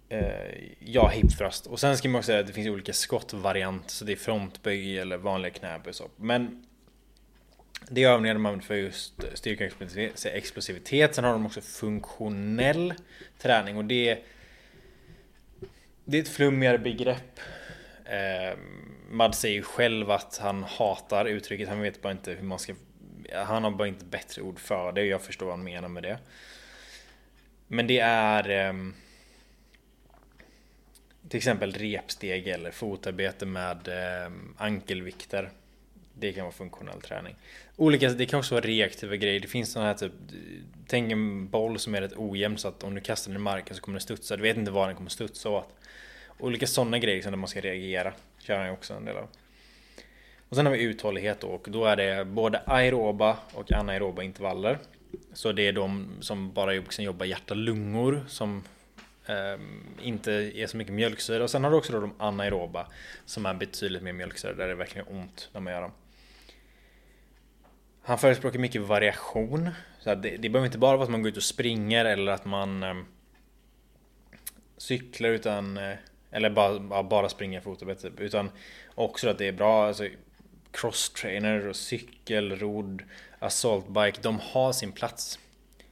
Eh, 0.10 0.74
ja, 0.80 1.08
hip 1.08 1.38
thrust. 1.38 1.68
Och 1.68 1.80
sen 1.80 1.98
ska 1.98 2.10
man 2.10 2.20
också 2.20 2.26
säga 2.26 2.40
att 2.40 2.48
det 2.48 2.54
finns 2.54 2.68
olika 2.68 2.94
skottvarianter. 2.94 3.90
Så 3.90 4.06
det 4.06 4.12
är 4.12 4.16
frontböj 4.16 5.00
eller 5.00 5.18
vanliga 5.18 5.54
knäböj 5.54 5.90
och 5.90 5.96
så. 5.96 6.10
Men 6.16 6.66
det 7.90 8.04
är 8.04 8.10
övningar 8.10 8.34
de 8.34 8.46
använder 8.46 8.66
för 8.66 8.76
just 8.76 9.24
styrka 9.34 9.66
och 9.66 10.26
explosivitet. 10.26 11.16
Sen 11.16 11.24
har 11.24 11.32
de 11.32 11.46
också 11.46 11.62
funktionell 11.62 12.94
träning 13.38 13.78
och 13.78 13.86
det 13.86 14.10
är 14.10 14.20
det 16.06 16.18
är 16.18 16.22
ett 16.22 16.30
flummigare 16.30 16.78
begrepp. 16.78 17.40
Eh, 18.14 18.58
Mad 19.10 19.36
säger 19.36 19.56
ju 19.56 19.64
själv 19.64 20.12
att 20.12 20.38
han 20.38 20.64
hatar 20.64 21.26
uttrycket. 21.26 21.70
Han 21.70 21.82
vet 21.82 22.02
bara 22.02 22.12
inte 22.12 22.32
hur 22.32 22.44
man 22.44 22.60
ska... 22.60 22.76
Han 23.34 23.64
har 23.64 23.72
bara 23.72 23.88
inte 23.88 24.06
bättre 24.06 24.42
ord 24.42 24.60
för 24.60 24.92
det 24.92 25.06
jag 25.06 25.22
förstår 25.22 25.46
vad 25.46 25.56
han 25.56 25.64
menar 25.64 25.88
med 25.88 26.04
det. 26.04 26.18
Men 27.68 27.88
det 27.88 28.00
är... 28.00 28.50
Eh, 28.50 28.74
till 31.30 31.38
exempel 31.38 31.72
repsteg 31.72 32.48
eller 32.48 32.72
fotarbete 32.72 33.46
med 33.46 33.88
eh, 33.88 34.32
ankelvikter. 34.58 35.50
Det 36.14 36.34
kan 36.34 36.44
vara 36.44 36.54
funktionell 36.54 37.02
träning. 37.02 37.36
Olika, 37.76 38.10
det 38.10 38.26
kan 38.26 38.40
också 38.40 38.56
vara 38.56 38.66
reaktiva 38.66 39.16
grejer. 39.16 39.40
Det 39.40 39.48
finns 39.48 39.72
sådana 39.72 39.90
här 39.90 39.98
typ 39.98 40.14
Tänk 40.88 41.12
en 41.12 41.48
boll 41.48 41.80
som 41.80 41.96
är 41.96 42.02
rätt 42.02 42.18
ojämn 42.18 42.58
så 42.58 42.68
att 42.68 42.84
om 42.84 42.96
du 42.96 43.02
kastar 43.02 43.32
den 43.32 43.42
i 43.42 43.44
marken 43.44 43.76
så 43.76 43.82
kommer 43.82 43.96
den 43.96 44.02
studsa. 44.02 44.36
Du 44.36 44.44
vet 44.44 44.58
inte 44.58 44.72
vad 44.72 44.88
den 44.88 44.96
kommer 44.96 45.10
studsa 45.10 45.50
åt. 45.50 45.76
Olika 46.44 46.68
sådana 46.68 47.00
grejer 47.00 47.22
som 47.22 47.32
där 47.32 47.38
man 47.38 47.48
ska 47.48 47.62
reagera. 47.62 48.14
Kör 48.40 48.58
han 48.58 48.66
ju 48.68 48.74
också 48.74 48.94
en 48.94 49.06
del 49.06 49.18
av. 49.18 49.28
Och 50.50 50.56
sen 50.56 50.66
har 50.66 50.74
vi 50.74 50.84
uthållighet 50.84 51.40
då, 51.40 51.48
och 51.48 51.68
då 51.70 51.86
är 51.86 51.96
det 51.96 52.26
både 52.26 52.62
aeroba 52.66 53.38
och 53.54 53.72
anaeroba 53.72 54.24
intervaller. 54.24 54.80
Så 55.34 55.52
det 55.52 55.68
är 55.68 55.74
de 55.74 56.08
som 56.20 56.54
bara 56.54 56.74
jobbar 56.98 57.26
hjärta-lungor 57.26 58.26
som 58.28 58.64
eh, 59.26 59.62
inte 60.02 60.32
är 60.32 60.68
så 60.68 60.78
mycket 60.78 60.94
mjölksyra 60.94 61.44
och 61.44 61.50
sen 61.50 61.64
har 61.64 61.72
du 61.72 61.78
också 61.78 61.94
då 61.94 62.00
de 62.00 62.14
anaeroba 62.18 62.88
som 63.26 63.46
är 63.46 63.54
betydligt 63.54 64.04
mer 64.04 64.14
mjölksyra 64.14 64.54
där 64.54 64.66
det 64.66 64.72
är 64.72 64.76
verkligen 64.76 65.08
ont 65.08 65.50
när 65.54 65.62
man 65.62 65.74
gör 65.74 65.82
dem. 65.82 65.92
Han 68.02 68.18
förespråkar 68.18 68.60
mycket 68.60 68.82
variation. 68.82 69.70
Så 70.00 70.16
det, 70.16 70.38
det 70.38 70.50
behöver 70.50 70.66
inte 70.66 70.78
bara 70.78 70.98
vara 70.98 71.04
att 71.04 71.12
man 71.12 71.22
går 71.22 71.30
ut 71.30 71.38
och 71.38 71.44
springer 71.44 72.06
eller 72.06 72.32
att 72.32 72.46
man 72.46 72.84
eh, 72.84 72.96
cyklar 74.78 75.30
utan 75.30 75.78
eh, 75.78 75.94
eller 76.34 76.50
bara, 76.50 77.04
bara 77.04 77.30
springa 77.30 77.62
fotarbete 77.62 78.02
typ. 78.02 78.20
Utan 78.20 78.52
också 78.96 79.30
att 79.30 79.38
det 79.38 79.48
är 79.48 79.52
bra 79.52 79.88
alltså, 79.88 80.08
crosstrainer 80.72 81.68
och 81.68 81.76
cykel, 81.76 82.56
rodd, 82.56 83.04
assault 83.40 83.88
bike. 83.88 84.20
De 84.22 84.40
har 84.40 84.74
sin 84.74 84.92
plats. 84.92 85.40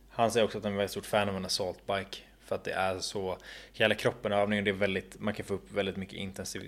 Han 0.09 0.31
säger 0.31 0.45
också 0.45 0.57
att 0.57 0.63
han 0.63 0.73
är 0.73 0.77
väldigt 0.77 0.91
stort 0.91 1.05
fan 1.05 1.29
av 1.29 1.35
en 1.35 1.45
assault 1.45 1.87
bike. 1.87 2.17
För 2.45 2.55
att 2.55 2.63
det 2.63 2.71
är 2.71 2.99
så 2.99 3.37
hela 3.73 3.95
kroppen 3.95 4.31
övning 4.31 4.59
och 4.59 4.65
det 4.65 4.71
är 4.71 4.75
väldigt, 4.75 5.19
man 5.19 5.33
kan 5.33 5.45
få 5.45 5.53
upp 5.53 5.71
väldigt 5.71 5.97
mycket 5.97 6.19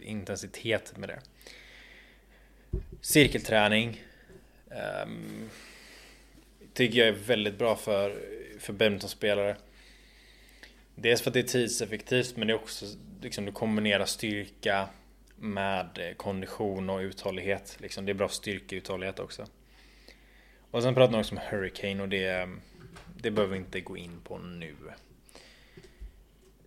intensitet 0.03 0.97
med 0.97 1.09
det. 1.09 1.19
Cirkelträning. 3.01 4.03
Um, 5.05 5.49
tycker 6.73 6.99
jag 6.99 7.07
är 7.07 7.11
väldigt 7.11 7.57
bra 7.57 7.75
för, 7.75 8.21
för 8.59 8.73
badmintonspelare. 8.73 9.55
Dels 10.95 11.21
för 11.21 11.29
att 11.29 11.33
det 11.33 11.39
är 11.39 11.43
tidseffektivt 11.43 12.37
men 12.37 12.47
det 12.47 12.53
är 12.53 12.55
också 12.55 12.85
liksom 13.21 13.45
du 13.45 13.51
kombinerar 13.51 14.05
styrka 14.05 14.89
med 15.35 15.99
eh, 15.99 16.15
kondition 16.15 16.89
och 16.89 16.99
uthållighet. 16.99 17.77
Liksom, 17.79 18.05
det 18.05 18.11
är 18.11 18.13
bra 18.13 18.29
styrkeuthållighet 18.29 19.19
också. 19.19 19.45
Och 20.71 20.83
sen 20.83 20.95
pratar 20.95 21.11
man 21.11 21.19
också 21.19 21.35
om 21.35 21.41
Hurricane 21.49 22.01
och 22.01 22.09
det, 22.09 22.49
det 23.17 23.31
behöver 23.31 23.53
vi 23.53 23.59
inte 23.59 23.81
gå 23.81 23.97
in 23.97 24.21
på 24.23 24.37
nu. 24.37 24.75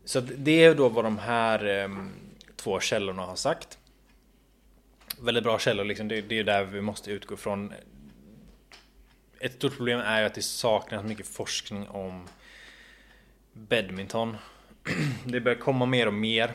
Så 0.04 0.20
det 0.20 0.64
är 0.64 0.74
då 0.74 0.88
vad 0.88 1.04
de 1.04 1.18
här 1.18 1.64
ehm, 1.64 2.10
två 2.56 2.80
källorna 2.80 3.22
har 3.22 3.36
sagt. 3.36 3.78
Väldigt 5.20 5.44
bra 5.44 5.58
källor, 5.58 5.84
liksom. 5.84 6.08
det, 6.08 6.20
det 6.20 6.38
är 6.38 6.44
där 6.44 6.64
vi 6.64 6.80
måste 6.80 7.10
utgå 7.10 7.34
ifrån. 7.34 7.72
Ett 9.40 9.54
stort 9.54 9.76
problem 9.76 10.00
är 10.00 10.20
ju 10.20 10.26
att 10.26 10.34
det 10.34 10.42
saknas 10.42 11.04
mycket 11.04 11.26
forskning 11.26 11.88
om 11.88 12.28
badminton. 13.56 14.36
Det 15.24 15.40
börjar 15.40 15.58
komma 15.58 15.86
mer 15.86 16.06
och 16.06 16.14
mer. 16.14 16.52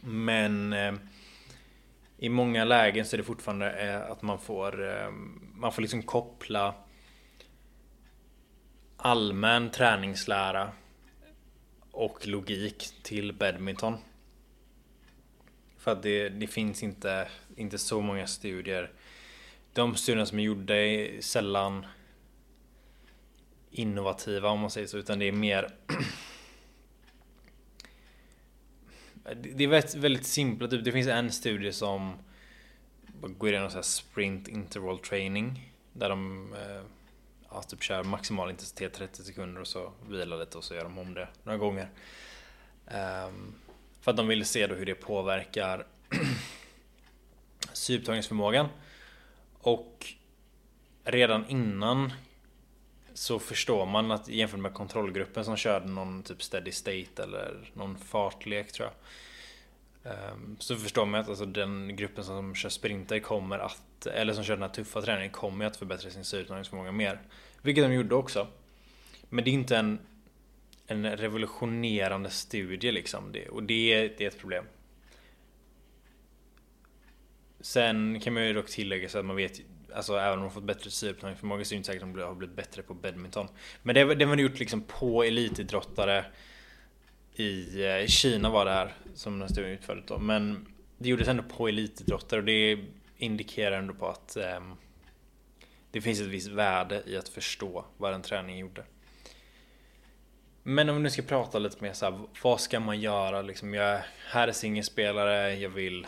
Men 0.00 0.72
eh, 0.72 0.94
i 2.18 2.28
många 2.28 2.64
lägen 2.64 3.06
så 3.06 3.16
är 3.16 3.18
det 3.18 3.24
fortfarande 3.24 3.72
eh, 3.72 4.10
att 4.10 4.22
man 4.22 4.38
får 4.38 4.90
eh, 4.90 5.10
Man 5.54 5.72
får 5.72 5.82
liksom 5.82 6.02
koppla 6.02 6.74
allmän 8.96 9.70
träningslära 9.70 10.72
och 11.90 12.26
logik 12.26 12.90
till 13.02 13.32
badminton. 13.32 13.96
För 15.78 15.92
att 15.92 16.02
det, 16.02 16.28
det 16.28 16.46
finns 16.46 16.82
inte, 16.82 17.28
inte 17.56 17.78
så 17.78 18.00
många 18.00 18.26
studier. 18.26 18.90
De 19.72 19.94
studierna 19.94 20.26
som 20.26 20.38
är 20.38 20.42
gjorda 20.42 20.74
är 20.74 21.20
sällan 21.20 21.86
innovativa 23.72 24.48
om 24.48 24.60
man 24.60 24.70
säger 24.70 24.86
så, 24.86 24.98
utan 24.98 25.18
det 25.18 25.28
är 25.28 25.32
mer 25.32 25.74
Det 29.34 29.64
är 29.64 29.68
väldigt, 29.68 29.94
väldigt 29.94 30.26
simpla, 30.26 30.68
typ. 30.68 30.84
det 30.84 30.92
finns 30.92 31.08
en 31.08 31.32
studie 31.32 31.72
som 31.72 32.18
går 33.20 33.50
igenom 33.50 33.70
så 33.70 33.76
här 33.76 33.82
sprint 33.82 34.48
interval 34.48 34.98
training 34.98 35.72
där 35.92 36.08
de 36.08 36.52
eh, 36.52 36.82
ja, 37.50 37.62
typ 37.62 37.82
kör 37.82 38.04
maximal 38.04 38.50
intensitet 38.50 38.92
30 38.94 39.24
sekunder 39.24 39.60
och 39.60 39.66
så 39.66 39.92
vilar 40.08 40.38
lite 40.38 40.58
och 40.58 40.64
så 40.64 40.74
gör 40.74 40.82
de 40.82 40.98
om 40.98 41.14
det 41.14 41.28
några 41.42 41.58
gånger. 41.58 41.88
Um, 42.86 43.54
för 44.00 44.10
att 44.10 44.16
de 44.16 44.28
vill 44.28 44.44
se 44.44 44.66
då 44.66 44.74
hur 44.74 44.86
det 44.86 44.94
påverkar 44.94 45.86
syupptagningsförmågan. 47.72 48.68
Och 49.52 50.06
redan 51.04 51.48
innan 51.48 52.12
så 53.14 53.38
förstår 53.38 53.86
man 53.86 54.10
att 54.10 54.28
jämfört 54.28 54.60
med 54.60 54.74
kontrollgruppen 54.74 55.44
som 55.44 55.56
körde 55.56 55.88
någon 55.88 56.22
typ 56.22 56.42
steady 56.42 56.72
state 56.72 57.22
eller 57.22 57.70
någon 57.74 57.98
fartlek 57.98 58.72
tror 58.72 58.88
jag. 58.88 58.94
Ehm, 60.12 60.56
så 60.58 60.76
förstår 60.76 61.06
man 61.06 61.20
att 61.20 61.28
alltså 61.28 61.46
den 61.46 61.96
gruppen 61.96 62.24
som 62.24 62.54
kör 62.54 62.68
sprinter 62.68 63.18
kommer 63.18 63.58
att, 63.58 64.06
eller 64.06 64.32
som 64.32 64.44
kör 64.44 64.54
den 64.54 64.62
här 64.62 64.68
tuffa 64.68 65.02
träningen 65.02 65.30
kommer 65.30 65.64
att 65.64 65.76
förbättra 65.76 66.10
sin 66.10 66.24
styrketräningsförmåga 66.24 66.92
mer. 66.92 67.20
Vilket 67.62 67.84
de 67.84 67.92
gjorde 67.92 68.14
också. 68.14 68.46
Men 69.28 69.44
det 69.44 69.50
är 69.50 69.52
inte 69.52 69.76
en, 69.76 69.98
en 70.86 71.16
revolutionerande 71.16 72.30
studie 72.30 72.92
liksom. 72.92 73.32
Det, 73.32 73.48
och 73.48 73.62
det, 73.62 74.08
det 74.18 74.24
är 74.24 74.28
ett 74.28 74.38
problem. 74.38 74.64
Sen 77.60 78.20
kan 78.20 78.34
man 78.34 78.46
ju 78.46 78.52
dock 78.52 78.70
tillägga 78.70 79.08
så 79.08 79.18
att 79.18 79.24
man 79.24 79.36
vet 79.36 79.60
Alltså 79.94 80.16
även 80.16 80.38
om 80.38 80.44
de 80.44 80.50
fått 80.50 80.64
bättre 80.64 80.90
syreupptagningsförmåga 80.90 81.64
så 81.64 81.68
är 81.68 81.74
det 81.74 81.76
inte 81.76 81.86
säkert 81.86 82.02
att 82.02 82.14
de 82.14 82.22
har 82.22 82.34
blivit 82.34 82.56
bättre 82.56 82.82
på 82.82 82.94
badminton. 82.94 83.48
Men 83.82 83.94
det, 83.94 84.14
det 84.14 84.24
var 84.24 84.36
gjort 84.36 84.58
liksom 84.58 84.82
på 84.82 85.22
elitidrottare 85.22 86.24
i 87.34 87.84
eh, 87.84 88.06
Kina 88.06 88.50
var 88.50 88.64
det 88.64 88.70
här 88.70 88.94
som 89.14 89.38
den 89.38 89.48
studien 89.48 89.72
utfördes 89.72 90.04
då. 90.06 90.18
Men 90.18 90.66
det 90.98 91.08
gjordes 91.08 91.28
ändå 91.28 91.42
på 91.42 91.68
elitidrottare 91.68 92.40
och 92.40 92.46
det 92.46 92.78
indikerar 93.16 93.78
ändå 93.78 93.94
på 93.94 94.08
att 94.08 94.36
eh, 94.36 94.60
det 95.90 96.00
finns 96.00 96.20
ett 96.20 96.26
visst 96.26 96.48
värde 96.48 97.02
i 97.06 97.16
att 97.16 97.28
förstå 97.28 97.84
vad 97.96 98.12
den 98.12 98.22
träningen 98.22 98.58
gjorde. 98.58 98.84
Men 100.62 100.88
om 100.88 100.96
vi 100.96 101.02
nu 101.02 101.10
ska 101.10 101.22
prata 101.22 101.58
lite 101.58 101.82
mer 101.82 101.92
så 101.92 102.04
här, 102.04 102.20
vad 102.42 102.60
ska 102.60 102.80
man 102.80 103.00
göra? 103.00 103.42
Liksom, 103.42 103.74
jag 103.74 103.84
är 103.84 104.06
herrsingelspelare, 104.30 105.54
jag 105.54 105.70
vill 105.70 106.06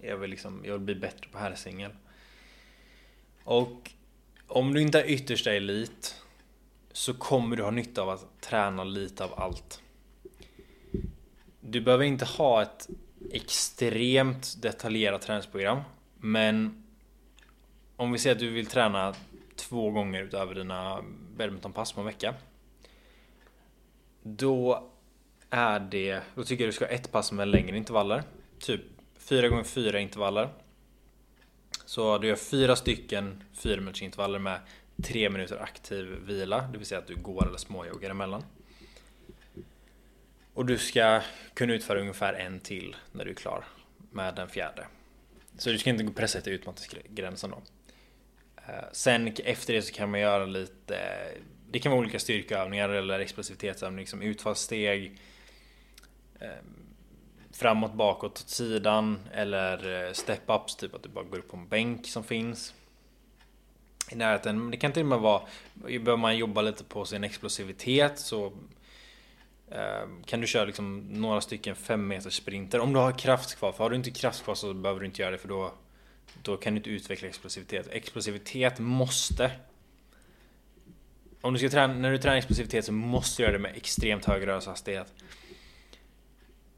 jag 0.00 0.16
vill, 0.16 0.30
liksom, 0.30 0.62
jag 0.64 0.72
vill 0.72 0.80
bli 0.80 0.94
bättre 0.94 1.28
på 1.32 1.38
herrsingel. 1.38 1.92
Och 3.46 3.90
om 4.46 4.74
du 4.74 4.82
inte 4.82 5.00
är 5.00 5.10
yttersta 5.10 5.52
elit 5.52 6.22
så 6.92 7.14
kommer 7.14 7.56
du 7.56 7.62
ha 7.62 7.70
nytta 7.70 8.02
av 8.02 8.08
att 8.08 8.40
träna 8.40 8.84
lite 8.84 9.24
av 9.24 9.40
allt. 9.40 9.82
Du 11.60 11.80
behöver 11.80 12.04
inte 12.04 12.24
ha 12.24 12.62
ett 12.62 12.88
extremt 13.32 14.62
detaljerat 14.62 15.22
träningsprogram. 15.22 15.80
Men 16.20 16.84
om 17.96 18.12
vi 18.12 18.18
säger 18.18 18.36
att 18.36 18.40
du 18.40 18.50
vill 18.50 18.66
träna 18.66 19.14
två 19.56 19.90
gånger 19.90 20.22
utöver 20.22 20.54
dina 20.54 21.04
badmintonpass 21.36 21.92
på 21.92 22.00
en 22.00 22.06
vecka. 22.06 22.34
Då 24.22 24.90
är 25.50 25.80
det, 25.80 26.20
då 26.34 26.44
tycker 26.44 26.64
jag 26.64 26.68
du 26.68 26.76
ska 26.76 26.84
ha 26.84 26.92
ett 26.92 27.12
pass 27.12 27.32
med 27.32 27.48
längre 27.48 27.76
intervaller. 27.76 28.22
Typ 28.58 28.80
4 29.18 29.48
gånger 29.48 29.64
4 29.64 30.00
intervaller. 30.00 30.48
Så 31.86 32.18
du 32.18 32.28
gör 32.28 32.36
fyra 32.36 32.76
stycken 32.76 33.42
fyra 33.52 33.80
minuters 33.80 34.02
intervaller 34.02 34.38
med 34.38 34.60
tre 35.02 35.30
minuter 35.30 35.62
aktiv 35.62 36.06
vila, 36.26 36.68
det 36.72 36.78
vill 36.78 36.86
säga 36.86 36.98
att 36.98 37.06
du 37.06 37.14
går 37.16 37.48
eller 37.48 37.58
småjoggar 37.58 38.10
emellan. 38.10 38.44
Och 40.54 40.66
du 40.66 40.78
ska 40.78 41.22
kunna 41.54 41.74
utföra 41.74 42.00
ungefär 42.00 42.34
en 42.34 42.60
till 42.60 42.96
när 43.12 43.24
du 43.24 43.30
är 43.30 43.34
klar 43.34 43.64
med 44.10 44.34
den 44.34 44.48
fjärde. 44.48 44.86
Så 45.58 45.70
du 45.70 45.78
ska 45.78 45.90
inte 45.90 46.06
pressa 46.06 46.40
till 46.40 46.52
utmattningsgränsen 46.52 47.50
då. 47.50 47.62
Eh, 48.56 48.84
sen 48.92 49.34
efter 49.44 49.74
det 49.74 49.82
så 49.82 49.92
kan 49.92 50.10
man 50.10 50.20
göra 50.20 50.46
lite 50.46 50.98
Det 51.70 51.78
kan 51.78 51.92
vara 51.92 52.00
olika 52.00 52.18
styrkeövningar 52.18 52.88
eller 52.88 53.20
explosivitetsövningar 53.20 54.06
som 54.06 54.22
utfallssteg 54.22 55.18
ehm, 56.40 56.85
Framåt, 57.58 57.94
bakåt, 57.94 58.32
åt 58.32 58.48
sidan 58.48 59.18
eller 59.32 60.06
eh, 60.06 60.12
step-ups, 60.12 60.76
typ 60.78 60.94
att 60.94 61.02
du 61.02 61.08
bara 61.08 61.24
går 61.24 61.38
upp 61.38 61.50
på 61.50 61.56
en 61.56 61.68
bänk 61.68 62.06
som 62.06 62.24
finns 62.24 62.74
i 64.10 64.14
närheten. 64.14 64.70
Det 64.70 64.76
kan 64.76 64.92
till 64.92 65.02
och 65.02 65.08
med 65.08 65.18
vara, 65.18 65.42
behöver 65.74 66.16
man 66.16 66.36
jobba 66.36 66.62
lite 66.62 66.84
på 66.84 67.04
sin 67.04 67.24
explosivitet 67.24 68.18
så 68.18 68.52
eh, 69.70 70.08
kan 70.26 70.40
du 70.40 70.46
köra 70.46 70.64
liksom 70.64 70.98
några 70.98 71.40
stycken 71.40 71.76
5 71.76 72.06
meters 72.06 72.34
sprinter 72.34 72.80
om 72.80 72.92
du 72.92 72.98
har 72.98 73.18
kraft 73.18 73.54
kvar. 73.58 73.72
För 73.72 73.84
har 73.84 73.90
du 73.90 73.96
inte 73.96 74.10
kraft 74.10 74.44
kvar 74.44 74.54
så 74.54 74.74
behöver 74.74 75.00
du 75.00 75.06
inte 75.06 75.22
göra 75.22 75.30
det 75.30 75.38
för 75.38 75.48
då, 75.48 75.72
då 76.42 76.56
kan 76.56 76.74
du 76.74 76.76
inte 76.78 76.90
utveckla 76.90 77.28
explosivitet. 77.28 77.88
Explosivitet 77.90 78.78
måste 78.78 79.50
om 81.40 81.52
du 81.52 81.58
ska 81.58 81.68
träna, 81.68 81.94
när 81.94 82.12
du 82.12 82.18
tränar 82.18 82.36
explosivitet 82.36 82.84
så 82.84 82.92
måste 82.92 83.42
du 83.42 83.44
göra 83.44 83.52
det 83.52 83.62
med 83.62 83.76
extremt 83.76 84.24
hög 84.24 84.46
rörelsehastighet. 84.46 85.12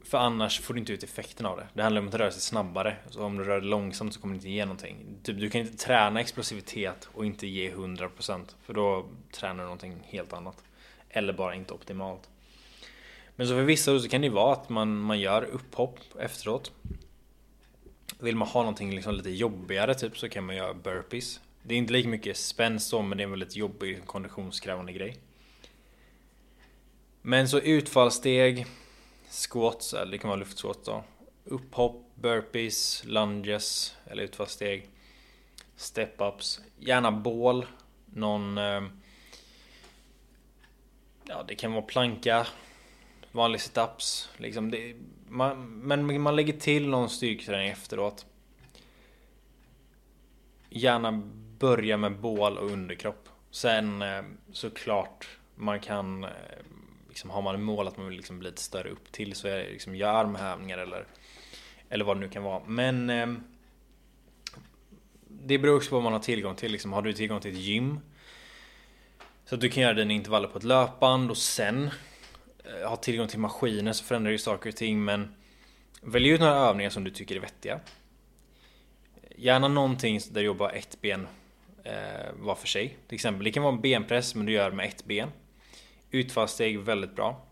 För 0.09 0.17
annars 0.17 0.59
får 0.59 0.73
du 0.73 0.79
inte 0.79 0.93
ut 0.93 1.03
effekten 1.03 1.45
av 1.45 1.57
det. 1.57 1.67
Det 1.73 1.83
handlar 1.83 2.01
om 2.01 2.07
att 2.07 2.13
röra 2.13 2.31
sig 2.31 2.41
snabbare. 2.41 2.95
Så 3.09 3.23
om 3.23 3.37
du 3.37 3.43
rör 3.43 3.61
dig 3.61 3.69
långsamt 3.69 4.13
så 4.13 4.21
kommer 4.21 4.33
du 4.33 4.37
inte 4.37 4.49
ge 4.49 4.65
någonting. 4.65 4.97
Typ, 5.23 5.39
du 5.39 5.49
kan 5.49 5.61
inte 5.61 5.77
träna 5.77 6.21
explosivitet 6.21 7.09
och 7.13 7.25
inte 7.25 7.47
ge 7.47 7.71
100% 7.71 8.45
för 8.63 8.73
då 8.73 9.05
tränar 9.31 9.55
du 9.55 9.63
någonting 9.63 9.97
helt 10.03 10.33
annat. 10.33 10.63
Eller 11.09 11.33
bara 11.33 11.55
inte 11.55 11.73
optimalt. 11.73 12.29
Men 13.35 13.47
så 13.47 13.53
för 13.53 13.61
vissa 13.61 13.99
så 13.99 14.09
kan 14.09 14.21
det 14.21 14.29
vara 14.29 14.53
att 14.53 14.69
man, 14.69 14.97
man 14.97 15.19
gör 15.19 15.43
upphopp 15.43 15.99
efteråt. 16.19 16.71
Vill 18.19 18.35
man 18.35 18.47
ha 18.47 18.61
någonting 18.61 18.95
liksom 18.95 19.15
lite 19.15 19.29
jobbigare 19.29 19.95
typ 19.95 20.17
så 20.17 20.29
kan 20.29 20.43
man 20.43 20.55
göra 20.55 20.73
burpees. 20.73 21.39
Det 21.63 21.73
är 21.73 21.77
inte 21.77 21.93
lika 21.93 22.09
mycket 22.09 22.37
spänst 22.37 22.93
men 22.93 23.09
det 23.09 23.21
är 23.21 23.25
en 23.25 23.31
väldigt 23.31 23.55
jobbig 23.55 24.05
konditionskrävande 24.05 24.93
grej. 24.93 25.17
Men 27.21 27.49
så 27.49 27.59
utfallssteg 27.59 28.65
squats, 29.29 29.93
eller 29.93 30.11
det 30.11 30.17
kan 30.17 30.29
vara 30.29 30.39
luftsquats 30.39 30.85
då. 30.85 31.03
Upphopp, 31.45 32.05
burpees, 32.15 33.03
lunges 33.05 33.95
eller 34.05 34.23
utfallssteg. 34.23 34.89
Step-ups. 35.77 36.59
Gärna 36.79 37.11
bål. 37.11 37.65
Någon... 38.05 38.57
Eh, 38.57 38.81
ja, 41.23 41.43
det 41.47 41.55
kan 41.55 41.73
vara 41.73 41.81
planka. 41.81 42.47
Vanlig 43.31 43.61
situps. 43.61 44.29
Liksom 44.37 44.71
det, 44.71 44.95
man, 45.27 45.69
men 45.79 46.21
man 46.21 46.35
lägger 46.35 46.53
till 46.53 46.89
någon 46.89 47.09
styrketräning 47.09 47.69
efteråt. 47.69 48.25
Gärna 50.69 51.11
börja 51.59 51.97
med 51.97 52.19
bål 52.19 52.57
och 52.57 52.71
underkropp. 52.71 53.29
Sen 53.51 54.01
eh, 54.01 54.23
såklart 54.51 55.27
man 55.55 55.79
kan 55.79 56.23
eh, 56.23 56.29
liksom, 57.09 57.29
har 57.29 57.41
man 57.41 57.55
ett 57.55 57.61
mål 57.61 57.87
att 57.87 57.97
man 57.97 58.07
vill 58.07 58.17
liksom 58.17 58.39
bli 58.39 58.49
lite 58.49 58.61
större 58.61 58.89
upp 58.89 59.11
till 59.11 59.35
så 59.35 59.47
är 59.47 59.57
det 59.57 59.69
liksom 59.69 59.95
gör 59.95 60.13
armhävningar 60.13 60.77
eller 60.77 61.05
eller 61.89 62.05
vad 62.05 62.17
det 62.17 62.21
nu 62.21 62.29
kan 62.29 62.43
vara. 62.43 62.61
Men 62.65 63.09
eh, 63.09 63.27
det 65.27 65.57
beror 65.57 65.75
också 65.75 65.89
på 65.89 65.95
vad 65.95 66.03
man 66.03 66.13
har 66.13 66.19
tillgång 66.19 66.55
till. 66.55 66.71
Liksom, 66.71 66.93
har 66.93 67.01
du 67.01 67.13
tillgång 67.13 67.39
till 67.39 67.51
ett 67.51 67.57
gym 67.57 67.99
så 69.45 69.55
att 69.55 69.61
du 69.61 69.69
kan 69.69 69.83
göra 69.83 69.93
dina 69.93 70.13
intervaller 70.13 70.47
på 70.47 70.57
ett 70.57 70.63
löpband 70.63 71.31
och 71.31 71.37
sen 71.37 71.89
eh, 72.63 72.89
ha 72.89 72.95
tillgång 72.95 73.27
till 73.27 73.39
maskiner 73.39 73.93
så 73.93 74.03
förändrar 74.03 74.31
ju 74.31 74.37
saker 74.37 74.69
och 74.69 74.75
ting. 74.75 75.05
Men 75.05 75.35
välj 76.01 76.29
ut 76.29 76.39
några 76.39 76.53
övningar 76.55 76.89
som 76.89 77.03
du 77.03 77.11
tycker 77.11 77.35
är 77.35 77.39
vettiga. 77.39 77.79
Gärna 79.35 79.67
någonting 79.67 80.19
där 80.31 80.41
du 80.41 80.45
jobbar 80.45 80.69
ett 80.69 81.01
ben 81.01 81.27
eh, 81.83 82.33
var 82.33 82.55
för 82.55 82.67
sig. 82.67 82.97
Till 83.07 83.15
exempel, 83.15 83.43
det 83.43 83.51
kan 83.51 83.63
vara 83.63 83.73
en 83.73 83.81
benpress 83.81 84.35
men 84.35 84.45
du 84.45 84.51
gör 84.51 84.71
med 84.71 84.87
ett 84.87 85.05
ben. 85.05 85.29
Utfallssteg 86.11 86.79
väldigt 86.79 87.15
bra. 87.15 87.45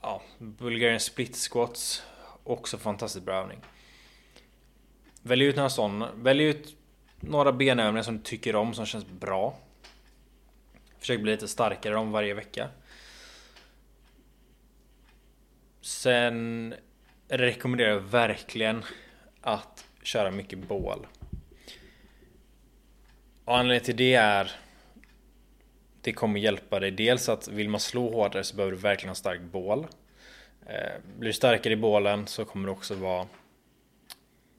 Ja, 0.00 0.22
Bulgarian 0.38 1.00
split 1.00 1.36
squats. 1.36 2.02
Också 2.44 2.78
fantastiskt 2.78 3.24
bra 3.24 3.34
övning. 3.34 3.58
Välj 5.22 5.44
ut 5.44 5.56
några 5.56 5.70
sådana. 5.70 6.12
Välj 6.16 6.44
ut 6.44 6.76
några 7.20 7.52
benövningar 7.52 8.02
som 8.02 8.16
du 8.16 8.22
tycker 8.22 8.56
om, 8.56 8.74
som 8.74 8.86
känns 8.86 9.06
bra. 9.06 9.56
Försök 10.98 11.20
bli 11.20 11.32
lite 11.32 11.48
starkare 11.48 11.96
om 11.96 12.12
varje 12.12 12.34
vecka. 12.34 12.68
Sen 15.80 16.74
rekommenderar 17.28 17.90
jag 17.90 18.00
verkligen 18.00 18.84
att 19.40 19.84
köra 20.02 20.30
mycket 20.30 20.58
bål. 20.68 21.06
Och 23.44 23.58
anledningen 23.58 23.84
till 23.84 23.96
det 23.96 24.14
är 24.14 24.63
det 26.04 26.12
kommer 26.12 26.40
hjälpa 26.40 26.80
dig 26.80 26.90
dels 26.90 27.28
att 27.28 27.48
vill 27.48 27.68
man 27.68 27.80
slå 27.80 28.10
hårdare 28.10 28.44
så 28.44 28.56
behöver 28.56 28.76
du 28.76 28.78
verkligen 28.78 29.10
ha 29.10 29.14
stark 29.14 29.40
bål. 29.40 29.86
Eh, 30.66 31.00
blir 31.18 31.28
du 31.28 31.32
starkare 31.32 31.72
i 31.72 31.76
bålen 31.76 32.26
så 32.26 32.44
kommer 32.44 32.66
du 32.66 32.72
också 32.72 32.94
vara 32.94 33.26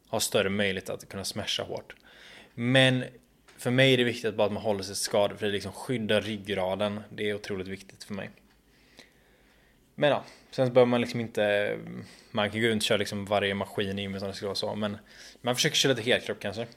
ha 0.10 0.20
större 0.20 0.50
möjlighet 0.50 0.90
att 0.90 1.10
kunna 1.10 1.24
smasha 1.24 1.64
hårt. 1.64 1.96
Men 2.54 3.04
för 3.58 3.72
mig 3.72 3.94
är 3.94 3.98
det 3.98 4.04
viktigt 4.04 4.26
att 4.26 4.36
bara 4.36 4.48
att 4.48 4.54
man 4.54 4.64
håller 4.64 4.84
sig 4.84 4.96
skadefri, 4.96 5.52
liksom 5.52 5.72
skydda 5.72 6.20
ryggraden. 6.20 7.02
Det 7.10 7.30
är 7.30 7.34
otroligt 7.34 7.68
viktigt 7.68 8.04
för 8.04 8.14
mig. 8.14 8.30
Men 9.96 10.10
ja, 10.10 10.24
sen 10.52 10.74
behöver 10.74 10.90
man 10.90 11.02
liksom 11.02 11.20
inte 11.20 11.78
Man 12.32 12.52
kan 12.52 12.62
gå 12.62 12.68
runt 12.68 12.82
och 12.82 12.86
köra 12.86 12.98
liksom 12.98 13.26
varje 13.26 13.54
maskin 13.54 14.00
i 14.00 14.08
och 14.08 14.12
med 14.12 14.24
att 14.24 14.30
det 14.30 14.34
ska 14.34 14.46
vara 14.46 14.56
så 14.56 14.76
men 14.76 14.98
Man 15.42 15.56
försöker 15.56 15.76
köra 15.76 15.94
lite 15.94 16.10
helkropp 16.12 16.40
kanske 16.40 16.68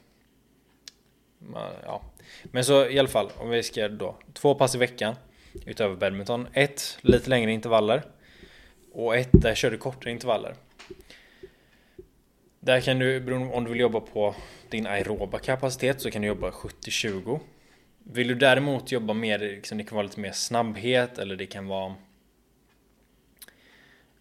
Ja 1.84 2.02
men 2.44 2.64
så 2.64 2.88
i 2.88 2.98
alla 2.98 3.08
fall, 3.08 3.30
om 3.36 3.50
vi 3.50 3.62
ska 3.62 3.88
då 3.88 4.16
två 4.34 4.54
pass 4.54 4.74
i 4.74 4.78
veckan 4.78 5.14
utöver 5.66 5.96
badminton. 5.96 6.46
Ett 6.52 6.98
lite 7.00 7.30
längre 7.30 7.52
intervaller 7.52 8.02
och 8.92 9.16
ett 9.16 9.28
där 9.32 9.54
kör 9.54 9.70
du 9.70 9.78
kortare 9.78 10.10
intervaller. 10.10 10.54
Där 12.60 12.80
kan 12.80 12.98
du, 12.98 13.34
om 13.34 13.64
du 13.64 13.70
vill 13.70 13.80
jobba 13.80 14.00
på 14.00 14.34
din 14.68 14.86
aeroba 14.86 15.38
kapacitet 15.38 16.00
så 16.00 16.10
kan 16.10 16.22
du 16.22 16.28
jobba 16.28 16.50
70-20. 16.50 17.40
Vill 17.98 18.28
du 18.28 18.34
däremot 18.34 18.92
jobba 18.92 19.14
mer, 19.14 19.38
liksom, 19.38 19.78
det 19.78 19.84
kan 19.84 19.96
vara 19.96 20.06
lite 20.06 20.20
mer 20.20 20.32
snabbhet 20.32 21.18
eller 21.18 21.36
det 21.36 21.46
kan 21.46 21.66
vara 21.66 21.94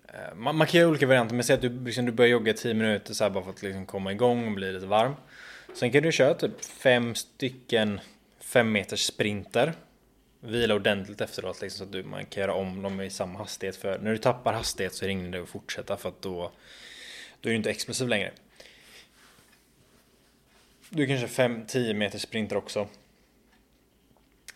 eh, 0.08 0.36
man, 0.36 0.56
man 0.56 0.67
kan 0.67 0.80
göra 0.80 0.89
olika 0.89 1.08
varianter, 1.08 1.36
men 1.36 1.43
säg 1.43 1.54
att 1.54 1.62
du, 1.62 1.86
liksom, 1.86 2.06
du 2.06 2.12
börjar 2.12 2.32
jogga 2.32 2.54
10 2.54 2.74
minuter 2.74 3.13
så 3.13 3.24
här 3.24 3.32
bara 3.32 3.43
för 3.43 3.52
att 3.52 3.63
liksom 3.63 3.86
komma 3.86 4.12
igång 4.12 4.48
och 4.48 4.54
bli 4.54 4.72
lite 4.72 4.86
varm. 4.86 5.13
Sen 5.73 5.91
kan 5.91 6.03
du 6.03 6.12
köra 6.12 6.34
typ 6.34 6.65
fem 6.65 7.15
stycken 7.15 7.99
5 8.47 8.71
meters 8.71 9.01
sprinter. 9.01 9.73
Vila 10.39 10.75
ordentligt 10.75 11.21
efteråt 11.21 11.62
liksom, 11.62 11.77
så 11.77 11.84
att 11.84 11.91
du, 11.91 12.03
man 12.03 12.25
kan 12.25 12.41
göra 12.41 12.53
om 12.53 12.82
dem 12.82 13.01
i 13.01 13.10
samma 13.10 13.39
hastighet. 13.39 13.75
För 13.75 13.99
när 13.99 14.12
du 14.12 14.17
tappar 14.17 14.53
hastighet 14.53 14.93
så 14.93 15.06
är 15.06 15.08
det 15.08 15.12
ingen 15.12 15.25
idé 15.25 15.38
att 15.38 15.49
fortsätta 15.49 15.97
för 15.97 16.10
att 16.10 16.21
då, 16.21 16.51
då 17.41 17.49
är 17.49 17.51
du 17.51 17.56
inte 17.56 17.69
explosiv 17.69 18.08
längre. 18.08 18.32
Du 20.89 21.08
kanske 21.08 21.27
5-10 21.27 21.93
meters 21.93 22.21
sprinter 22.21 22.58
också. 22.58 22.88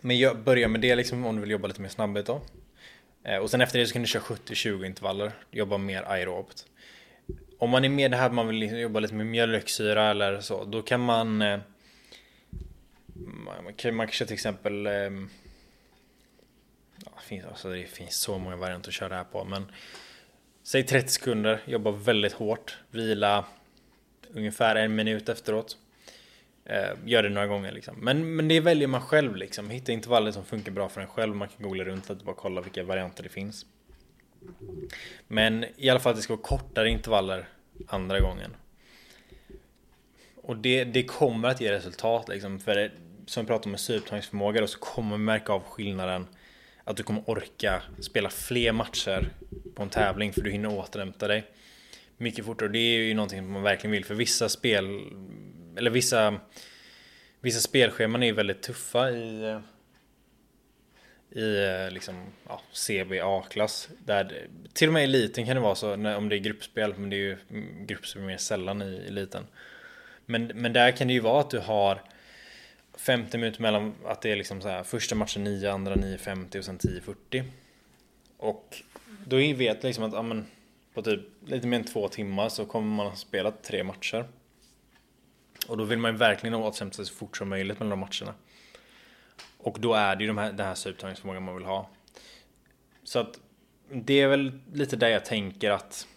Men 0.02 0.19
jag 0.19 0.39
börja 0.39 0.67
med 0.67 0.82
det 0.82 0.95
liksom 0.95 1.26
om 1.26 1.36
du 1.36 1.41
vill 1.41 1.52
jobba 1.52 1.67
lite 1.67 1.82
mer 1.82 1.89
snabbhet 1.89 2.26
då. 2.26 2.41
Eh, 3.24 3.38
och 3.38 3.52
sen 3.52 3.62
efter 3.62 3.80
det 3.80 3.88
så 3.88 3.93
kan 3.93 4.02
du 4.02 4.08
köra 4.08 4.24
70-20 4.24 4.86
intervaller. 4.86 5.32
Jobba 5.52 5.78
mer 5.78 6.04
aerobt. 6.04 6.65
Om 7.62 7.69
man 7.69 7.86
är 7.86 7.89
med 7.89 8.12
det 8.12 8.17
här 8.17 8.30
man 8.30 8.47
vill 8.47 8.56
liksom 8.56 8.80
jobba 8.80 9.00
lite 9.00 9.13
med 9.13 9.26
mjölksyra 9.26 10.10
eller 10.10 10.39
så. 10.39 10.65
Då 10.65 10.82
kan 10.82 11.00
man 11.00 11.41
eh, 11.41 11.60
man 13.63 13.74
kan, 13.76 13.95
man 13.95 14.08
köra 14.08 14.28
till 14.28 14.34
exempel 14.34 14.88
ehm, 14.88 15.30
ja, 17.06 17.12
det, 17.15 17.28
finns, 17.28 17.45
alltså 17.45 17.69
det 17.69 17.86
finns 17.86 18.15
så 18.15 18.38
många 18.38 18.56
varianter 18.56 18.89
att 18.89 18.93
köra 18.93 19.10
det 19.10 19.15
här 19.15 19.24
på 19.24 19.43
men 19.43 19.71
Säg 20.63 20.84
30 20.84 21.10
sekunder, 21.10 21.62
jobba 21.65 21.91
väldigt 21.91 22.34
hårt, 22.34 22.78
vila 22.91 23.45
ungefär 24.34 24.76
en 24.76 24.95
minut 24.95 25.30
efteråt. 25.30 25.78
Eh, 26.65 26.91
gör 27.06 27.24
det 27.24 27.30
några 27.30 27.47
gånger 27.47 27.71
liksom. 27.71 27.95
Men, 27.97 28.36
men 28.36 28.47
det 28.47 28.60
väljer 28.60 28.88
man 28.88 29.02
själv 29.02 29.36
liksom. 29.36 29.69
Hitta 29.69 29.91
intervaller 29.91 30.32
som 30.32 30.45
funkar 30.45 30.71
bra 30.71 30.89
för 30.89 31.02
en 31.02 31.08
själv. 31.08 31.36
Man 31.36 31.47
kan 31.47 31.63
googla 31.63 31.84
runt 31.84 32.10
lite 32.10 32.19
och 32.19 32.26
bara 32.26 32.36
kolla 32.36 32.62
vilka 32.62 32.84
varianter 32.84 33.24
det 33.24 33.30
finns. 33.30 33.65
Men 35.27 35.65
i 35.77 35.89
alla 35.89 35.99
fall 35.99 36.10
att 36.10 36.15
det 36.15 36.21
ska 36.21 36.36
vara 36.36 36.43
kortare 36.43 36.89
intervaller 36.89 37.47
andra 37.88 38.19
gången. 38.19 38.56
Och 40.36 40.58
det, 40.58 40.84
det 40.84 41.04
kommer 41.04 41.49
att 41.49 41.62
ge 41.62 41.71
resultat 41.71 42.30
liksom. 42.30 42.60
För 42.60 42.75
det, 42.75 42.91
som 43.25 43.43
vi 43.43 43.47
pratade 43.47 43.65
om 43.65 43.71
med 43.71 43.80
syupptagningsförmåga 43.80 44.62
då 44.62 44.67
så 44.67 44.80
kommer 44.80 45.17
vi 45.17 45.23
märka 45.23 45.54
av 45.54 45.63
skillnaden. 45.63 46.27
Att 46.84 46.97
du 46.97 47.04
kommer 47.04 47.30
orka 47.30 47.82
spela 47.99 48.30
fler 48.30 48.71
matcher 48.71 49.30
på 49.75 49.84
en 49.84 49.89
tävling 49.89 50.34
för 50.34 50.41
du 50.41 50.51
hinner 50.51 50.77
återhämta 50.77 51.27
dig 51.27 51.43
mycket 52.17 52.45
fortare. 52.45 52.65
Och 52.65 52.73
det 52.73 52.80
är 52.80 52.99
ju 52.99 53.13
någonting 53.13 53.51
man 53.51 53.63
verkligen 53.63 53.91
vill 53.91 54.06
för 54.06 54.15
vissa 54.15 54.49
spel 54.49 54.99
eller 55.77 55.91
vissa 55.91 56.39
vissa 57.43 57.60
spelscheman 57.60 58.23
är 58.23 58.34
väldigt 58.34 58.62
tuffa 58.62 59.12
i 59.12 59.43
eh, 59.43 59.60
i 61.32 61.63
eh, 61.63 61.91
liksom 61.91 62.15
ja, 62.48 62.62
CBA-klass. 62.74 63.89
Där 64.06 64.48
till 64.74 64.88
och 64.88 64.94
med 64.94 65.02
i 65.02 65.06
eliten 65.06 65.46
kan 65.46 65.56
det 65.56 65.62
vara 65.62 65.76
så 65.76 65.96
när, 65.96 66.17
om 66.17 66.30
det 66.30 66.36
är 66.36 66.39
gruppspel, 66.39 66.94
men 66.98 67.10
det 67.10 67.15
är 67.15 67.17
ju 67.17 67.38
gruppspel 67.86 68.22
mer 68.22 68.38
sällan 68.38 68.82
i 68.82 69.04
eliten. 69.08 69.48
Men, 70.26 70.52
men 70.56 70.74
där 70.74 70.91
kan 70.91 71.08
det 71.08 71.13
ju 71.13 71.20
vara 71.20 71.41
att 71.41 71.50
du 71.50 71.60
har 71.60 72.02
50 72.98 73.38
minuter 73.38 73.62
mellan 73.62 73.94
att 74.06 74.22
det 74.22 74.32
är 74.32 74.36
liksom 74.36 74.62
så 74.62 74.67
här 74.67 74.84
första 74.84 75.15
matchen 75.15 75.44
9, 75.44 75.72
andra 75.72 75.96
9.50 75.96 76.58
och 76.58 76.65
sen 76.65 76.80
10.40. 76.80 77.44
Och 78.38 78.82
då 79.26 79.38
vet 79.38 79.84
liksom 79.84 80.04
att 80.04 80.13
ja, 80.13 80.22
men, 80.22 80.46
på 80.94 81.02
typ 81.02 81.22
lite 81.46 81.67
mer 81.67 81.80
än 81.80 81.84
två 81.84 82.08
timmar 82.08 82.50
så 82.50 82.65
kommer 82.65 82.96
man 82.96 83.08
ha 83.08 83.15
spelat 83.15 83.63
tre 83.63 83.84
matcher. 83.84 84.26
Och 85.67 85.78
då 85.78 85.84
vill 85.84 86.00
man 86.00 86.12
ju 86.12 86.17
verkligen 86.17 86.54
återhämta 86.54 86.96
sig 86.96 87.06
så 87.06 87.13
fort 87.13 87.38
som 87.38 87.50
möjligt 87.50 87.80
mellan 87.80 87.89
de 87.89 88.00
matcherna. 88.00 88.38
Och 89.63 89.80
då 89.80 89.93
är 89.93 90.15
det 90.15 90.24
ju 90.24 90.28
de 90.28 90.38
här, 90.38 90.52
den 90.52 90.65
här 90.65 90.76
sugupptagningsförmågan 90.76 91.43
man 91.43 91.56
vill 91.56 91.65
ha. 91.65 91.89
Så 93.04 93.19
att 93.19 93.39
det 93.91 94.21
är 94.21 94.28
väl 94.28 94.60
lite 94.74 94.95
där 94.95 95.08
jag 95.08 95.26
tänker 95.26 95.71
att 95.71 96.08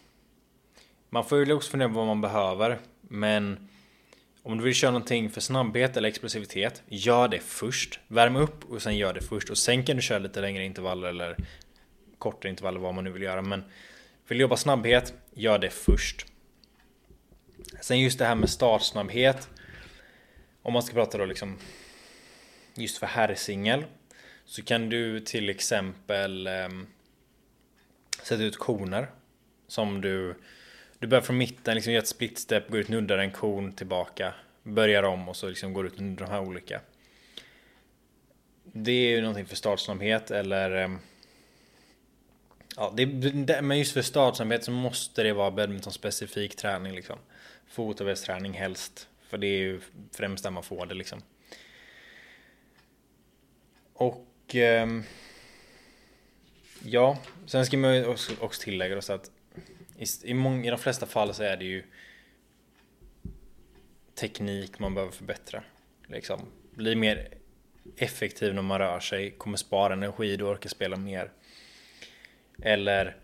man 1.10 1.24
får 1.24 1.46
ju 1.46 1.52
också 1.52 1.70
fundera 1.70 1.88
på 1.88 1.94
vad 1.94 2.06
man 2.06 2.20
behöver. 2.20 2.78
Men 3.00 3.68
om 4.42 4.58
du 4.58 4.64
vill 4.64 4.74
köra 4.74 4.90
någonting 4.90 5.30
för 5.30 5.40
snabbhet 5.40 5.96
eller 5.96 6.08
explosivitet, 6.08 6.82
gör 6.88 7.28
det 7.28 7.38
först. 7.38 8.00
Värm 8.08 8.36
upp 8.36 8.70
och 8.70 8.82
sen 8.82 8.96
gör 8.96 9.12
det 9.12 9.20
först. 9.20 9.50
Och 9.50 9.58
sen 9.58 9.84
kan 9.84 9.96
du 9.96 10.02
köra 10.02 10.18
lite 10.18 10.40
längre 10.40 10.64
intervaller 10.64 11.08
eller 11.08 11.36
kortare 12.18 12.50
intervaller, 12.50 12.80
vad 12.80 12.94
man 12.94 13.04
nu 13.04 13.10
vill 13.10 13.22
göra. 13.22 13.42
Men 13.42 13.64
vill 14.28 14.38
du 14.38 14.42
jobba 14.42 14.56
snabbhet, 14.56 15.14
gör 15.34 15.58
det 15.58 15.70
först. 15.70 16.26
Sen 17.80 18.00
just 18.00 18.18
det 18.18 18.24
här 18.24 18.34
med 18.34 18.50
startsnabbhet. 18.50 19.48
Om 20.62 20.72
man 20.72 20.82
ska 20.82 20.94
prata 20.94 21.18
då 21.18 21.24
liksom 21.24 21.58
just 22.74 22.98
för 22.98 23.06
herrsingel. 23.06 23.84
Så 24.44 24.62
kan 24.62 24.88
du 24.88 25.20
till 25.20 25.50
exempel 25.50 26.46
eh, 26.46 26.68
sätta 28.22 28.42
ut 28.42 28.56
koner. 28.56 29.06
Som 29.68 30.00
du 30.00 30.34
du 30.98 31.06
börjar 31.08 31.22
från 31.22 31.38
mitten, 31.38 31.74
liksom 31.74 31.92
gör 31.92 32.00
ett 32.00 32.08
split 32.08 32.38
step, 32.38 32.70
går 32.70 32.80
ut, 32.80 32.88
nuddar 32.88 33.18
en 33.18 33.30
kon 33.30 33.72
tillbaka, 33.72 34.34
börjar 34.62 35.02
om 35.02 35.28
och 35.28 35.36
så 35.36 35.48
liksom 35.48 35.72
går 35.72 35.86
ut 35.86 35.98
under 35.98 36.24
de 36.24 36.30
här 36.30 36.40
olika. 36.40 36.80
Det 38.62 38.92
är 38.92 39.10
ju 39.10 39.20
någonting 39.20 39.46
för 39.46 39.56
startsnabbhet 39.56 40.30
eller 40.30 40.70
ehm, 40.70 40.98
Ja, 42.76 42.92
det, 42.96 43.06
men 43.62 43.78
just 43.78 43.92
för 43.92 44.02
startsnabbhet 44.02 44.64
så 44.64 44.70
måste 44.70 45.22
det 45.22 45.32
vara 45.32 45.50
badminton 45.50 45.92
specifik 45.92 46.56
träning 46.56 46.94
liksom. 46.94 47.18
Fotovävsträning 47.66 48.52
helst. 48.52 49.08
För 49.28 49.38
det 49.38 49.46
är 49.46 49.58
ju 49.58 49.80
främst 50.12 50.44
där 50.44 50.50
man 50.50 50.62
får 50.62 50.86
det 50.86 50.94
liksom. 50.94 51.22
Och 53.94 54.54
eh, 54.54 54.86
Ja, 56.86 57.18
sen 57.46 57.66
ska 57.66 57.76
man 57.76 58.06
också, 58.06 58.32
också 58.40 58.62
tillägga 58.62 59.02
så 59.02 59.12
att 59.12 59.30
i, 59.98 60.04
i, 60.30 60.34
många, 60.34 60.64
I 60.64 60.70
de 60.70 60.78
flesta 60.78 61.06
fall 61.06 61.34
så 61.34 61.42
är 61.42 61.56
det 61.56 61.64
ju 61.64 61.84
teknik 64.14 64.78
man 64.78 64.94
behöver 64.94 65.12
förbättra. 65.12 65.62
Liksom. 66.06 66.40
Bli 66.74 66.96
mer 66.96 67.28
effektiv 67.96 68.54
när 68.54 68.62
man 68.62 68.78
rör 68.78 69.00
sig, 69.00 69.30
kommer 69.30 69.56
spara 69.56 69.92
energi, 69.92 70.36
du 70.36 70.44
orkar 70.44 70.68
spela 70.68 70.96
mer. 70.96 71.30
Eller 72.62 73.16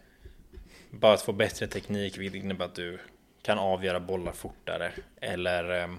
bara 0.90 1.14
att 1.14 1.22
få 1.22 1.32
bättre 1.32 1.66
teknik 1.66 2.18
vilket 2.18 2.42
innebär 2.42 2.64
att 2.64 2.74
du 2.74 2.98
kan 3.42 3.58
avgöra 3.58 4.00
bollar 4.00 4.32
fortare. 4.32 4.92
Eller 5.20 5.82
eh, 5.82 5.94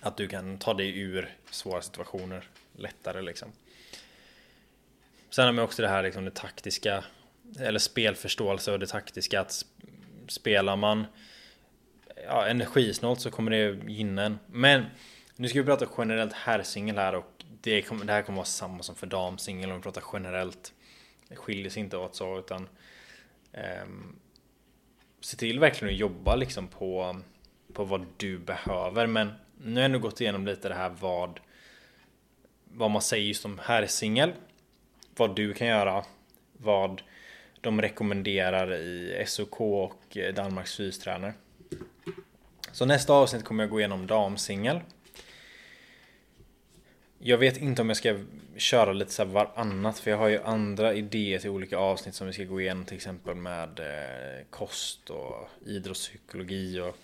att 0.00 0.16
du 0.16 0.28
kan 0.28 0.58
ta 0.58 0.74
dig 0.74 0.98
ur 0.98 1.36
svåra 1.50 1.82
situationer 1.82 2.44
lättare 2.78 3.22
liksom. 3.22 3.52
Sen 5.30 5.46
har 5.46 5.52
vi 5.52 5.60
också 5.60 5.82
det 5.82 5.88
här 5.88 6.02
liksom 6.02 6.24
det 6.24 6.34
taktiska 6.34 7.04
eller 7.60 7.78
spelförståelse 7.78 8.72
och 8.72 8.78
det 8.78 8.86
taktiska 8.86 9.40
att 9.40 9.64
spelar 10.28 10.76
man 10.76 11.06
ja, 12.26 12.46
energisnålt 12.46 13.20
så 13.20 13.30
kommer 13.30 13.50
det 13.50 13.92
gynna 13.92 14.24
en. 14.24 14.38
Men 14.46 14.84
nu 15.36 15.48
ska 15.48 15.58
vi 15.58 15.64
prata 15.64 15.86
generellt 15.98 16.32
herrsingel 16.32 16.96
här 16.98 17.14
och 17.14 17.44
det, 17.60 17.82
kommer, 17.82 18.04
det 18.04 18.12
här 18.12 18.22
kommer 18.22 18.36
vara 18.36 18.46
samma 18.46 18.82
som 18.82 18.94
för 18.94 19.06
damsingel 19.06 19.70
om 19.70 19.76
vi 19.76 19.82
pratar 19.82 20.02
generellt. 20.12 20.72
Det 21.28 21.36
skiljer 21.36 21.70
sig 21.70 21.82
inte 21.82 21.96
åt 21.96 22.16
så 22.16 22.38
utan 22.38 22.68
um, 23.82 24.18
se 25.20 25.36
till 25.36 25.60
verkligen 25.60 25.94
att 25.94 26.00
jobba 26.00 26.36
liksom 26.36 26.68
på, 26.68 27.20
på 27.72 27.84
vad 27.84 28.06
du 28.16 28.38
behöver. 28.38 29.06
Men 29.06 29.32
nu 29.58 29.74
har 29.74 29.80
jag 29.80 29.84
ändå 29.84 29.98
gått 29.98 30.20
igenom 30.20 30.46
lite 30.46 30.68
det 30.68 30.74
här 30.74 30.88
vad 31.00 31.40
vad 32.78 32.90
man 32.90 33.02
säger 33.02 33.26
just 33.26 33.44
om 33.44 33.60
herrsingel. 33.64 34.32
Vad 35.16 35.36
du 35.36 35.54
kan 35.54 35.66
göra. 35.66 36.04
Vad 36.52 37.02
de 37.60 37.82
rekommenderar 37.82 38.74
i 38.74 39.24
SOK 39.26 39.60
och 39.60 40.16
eh, 40.16 40.34
Danmarks 40.34 40.76
fystränare. 40.76 41.34
Så 42.72 42.84
nästa 42.84 43.12
avsnitt 43.12 43.44
kommer 43.44 43.62
jag 43.62 43.70
gå 43.70 43.78
igenom 43.78 44.06
damsingel. 44.06 44.80
Jag 47.18 47.38
vet 47.38 47.56
inte 47.56 47.82
om 47.82 47.88
jag 47.88 47.96
ska 47.96 48.18
köra 48.56 48.92
lite 48.92 49.12
så 49.12 49.24
varannat 49.24 49.98
för 49.98 50.10
jag 50.10 50.18
har 50.18 50.28
ju 50.28 50.42
andra 50.42 50.94
idéer 50.94 51.38
till 51.38 51.50
olika 51.50 51.78
avsnitt 51.78 52.14
som 52.14 52.26
vi 52.26 52.32
ska 52.32 52.44
gå 52.44 52.60
igenom 52.60 52.84
till 52.84 52.96
exempel 52.96 53.34
med 53.34 53.80
eh, 53.80 54.44
kost 54.50 55.10
och 55.10 55.48
idrottspsykologi 55.66 56.80
och 56.80 56.96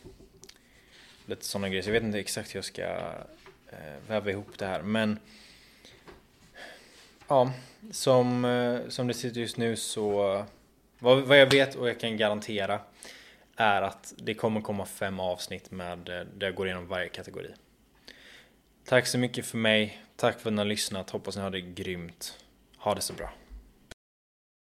lite 1.27 1.45
sådana 1.45 1.69
grejer. 1.69 1.83
Så 1.83 1.89
jag 1.89 1.95
vet 1.95 2.03
inte 2.03 2.19
exakt 2.19 2.55
hur 2.55 2.59
jag 2.59 2.65
ska 2.65 2.83
eh, 2.83 4.09
väva 4.09 4.31
ihop 4.31 4.59
det 4.59 4.67
här 4.67 4.83
men 4.83 5.19
Ja, 7.29 7.53
som, 7.91 8.45
eh, 8.45 8.89
som 8.89 9.07
det 9.07 9.15
ser 9.15 9.29
ut 9.29 9.37
just 9.37 9.57
nu 9.57 9.77
så 9.77 10.45
vad, 10.99 11.23
vad 11.23 11.41
jag 11.41 11.51
vet 11.51 11.75
och 11.75 11.89
jag 11.89 12.01
kan 12.01 12.17
garantera 12.17 12.81
är 13.57 13.83
att 13.83 14.15
det 14.17 14.35
kommer 14.35 14.61
komma 14.61 14.87
fem 14.87 15.21
avsnitt 15.21 15.71
med 15.71 16.09
eh, 16.09 16.27
där 16.37 16.47
jag 16.47 16.55
går 16.55 16.67
igenom 16.67 16.87
varje 16.87 17.09
kategori. 17.09 17.51
Tack 18.85 19.07
så 19.07 19.19
mycket 19.19 19.47
för 19.47 19.59
mig. 19.59 20.03
Tack 20.17 20.41
för 20.41 20.51
att 20.51 20.55
ni 20.55 20.59
har 20.59 20.65
lyssnat. 20.65 21.11
Hoppas 21.11 21.37
ni 21.37 21.43
har 21.43 21.51
det 21.51 21.61
grymt. 21.61 22.39
Ha 22.79 22.95
det 22.95 23.01
så 23.01 23.13
bra. 23.13 23.31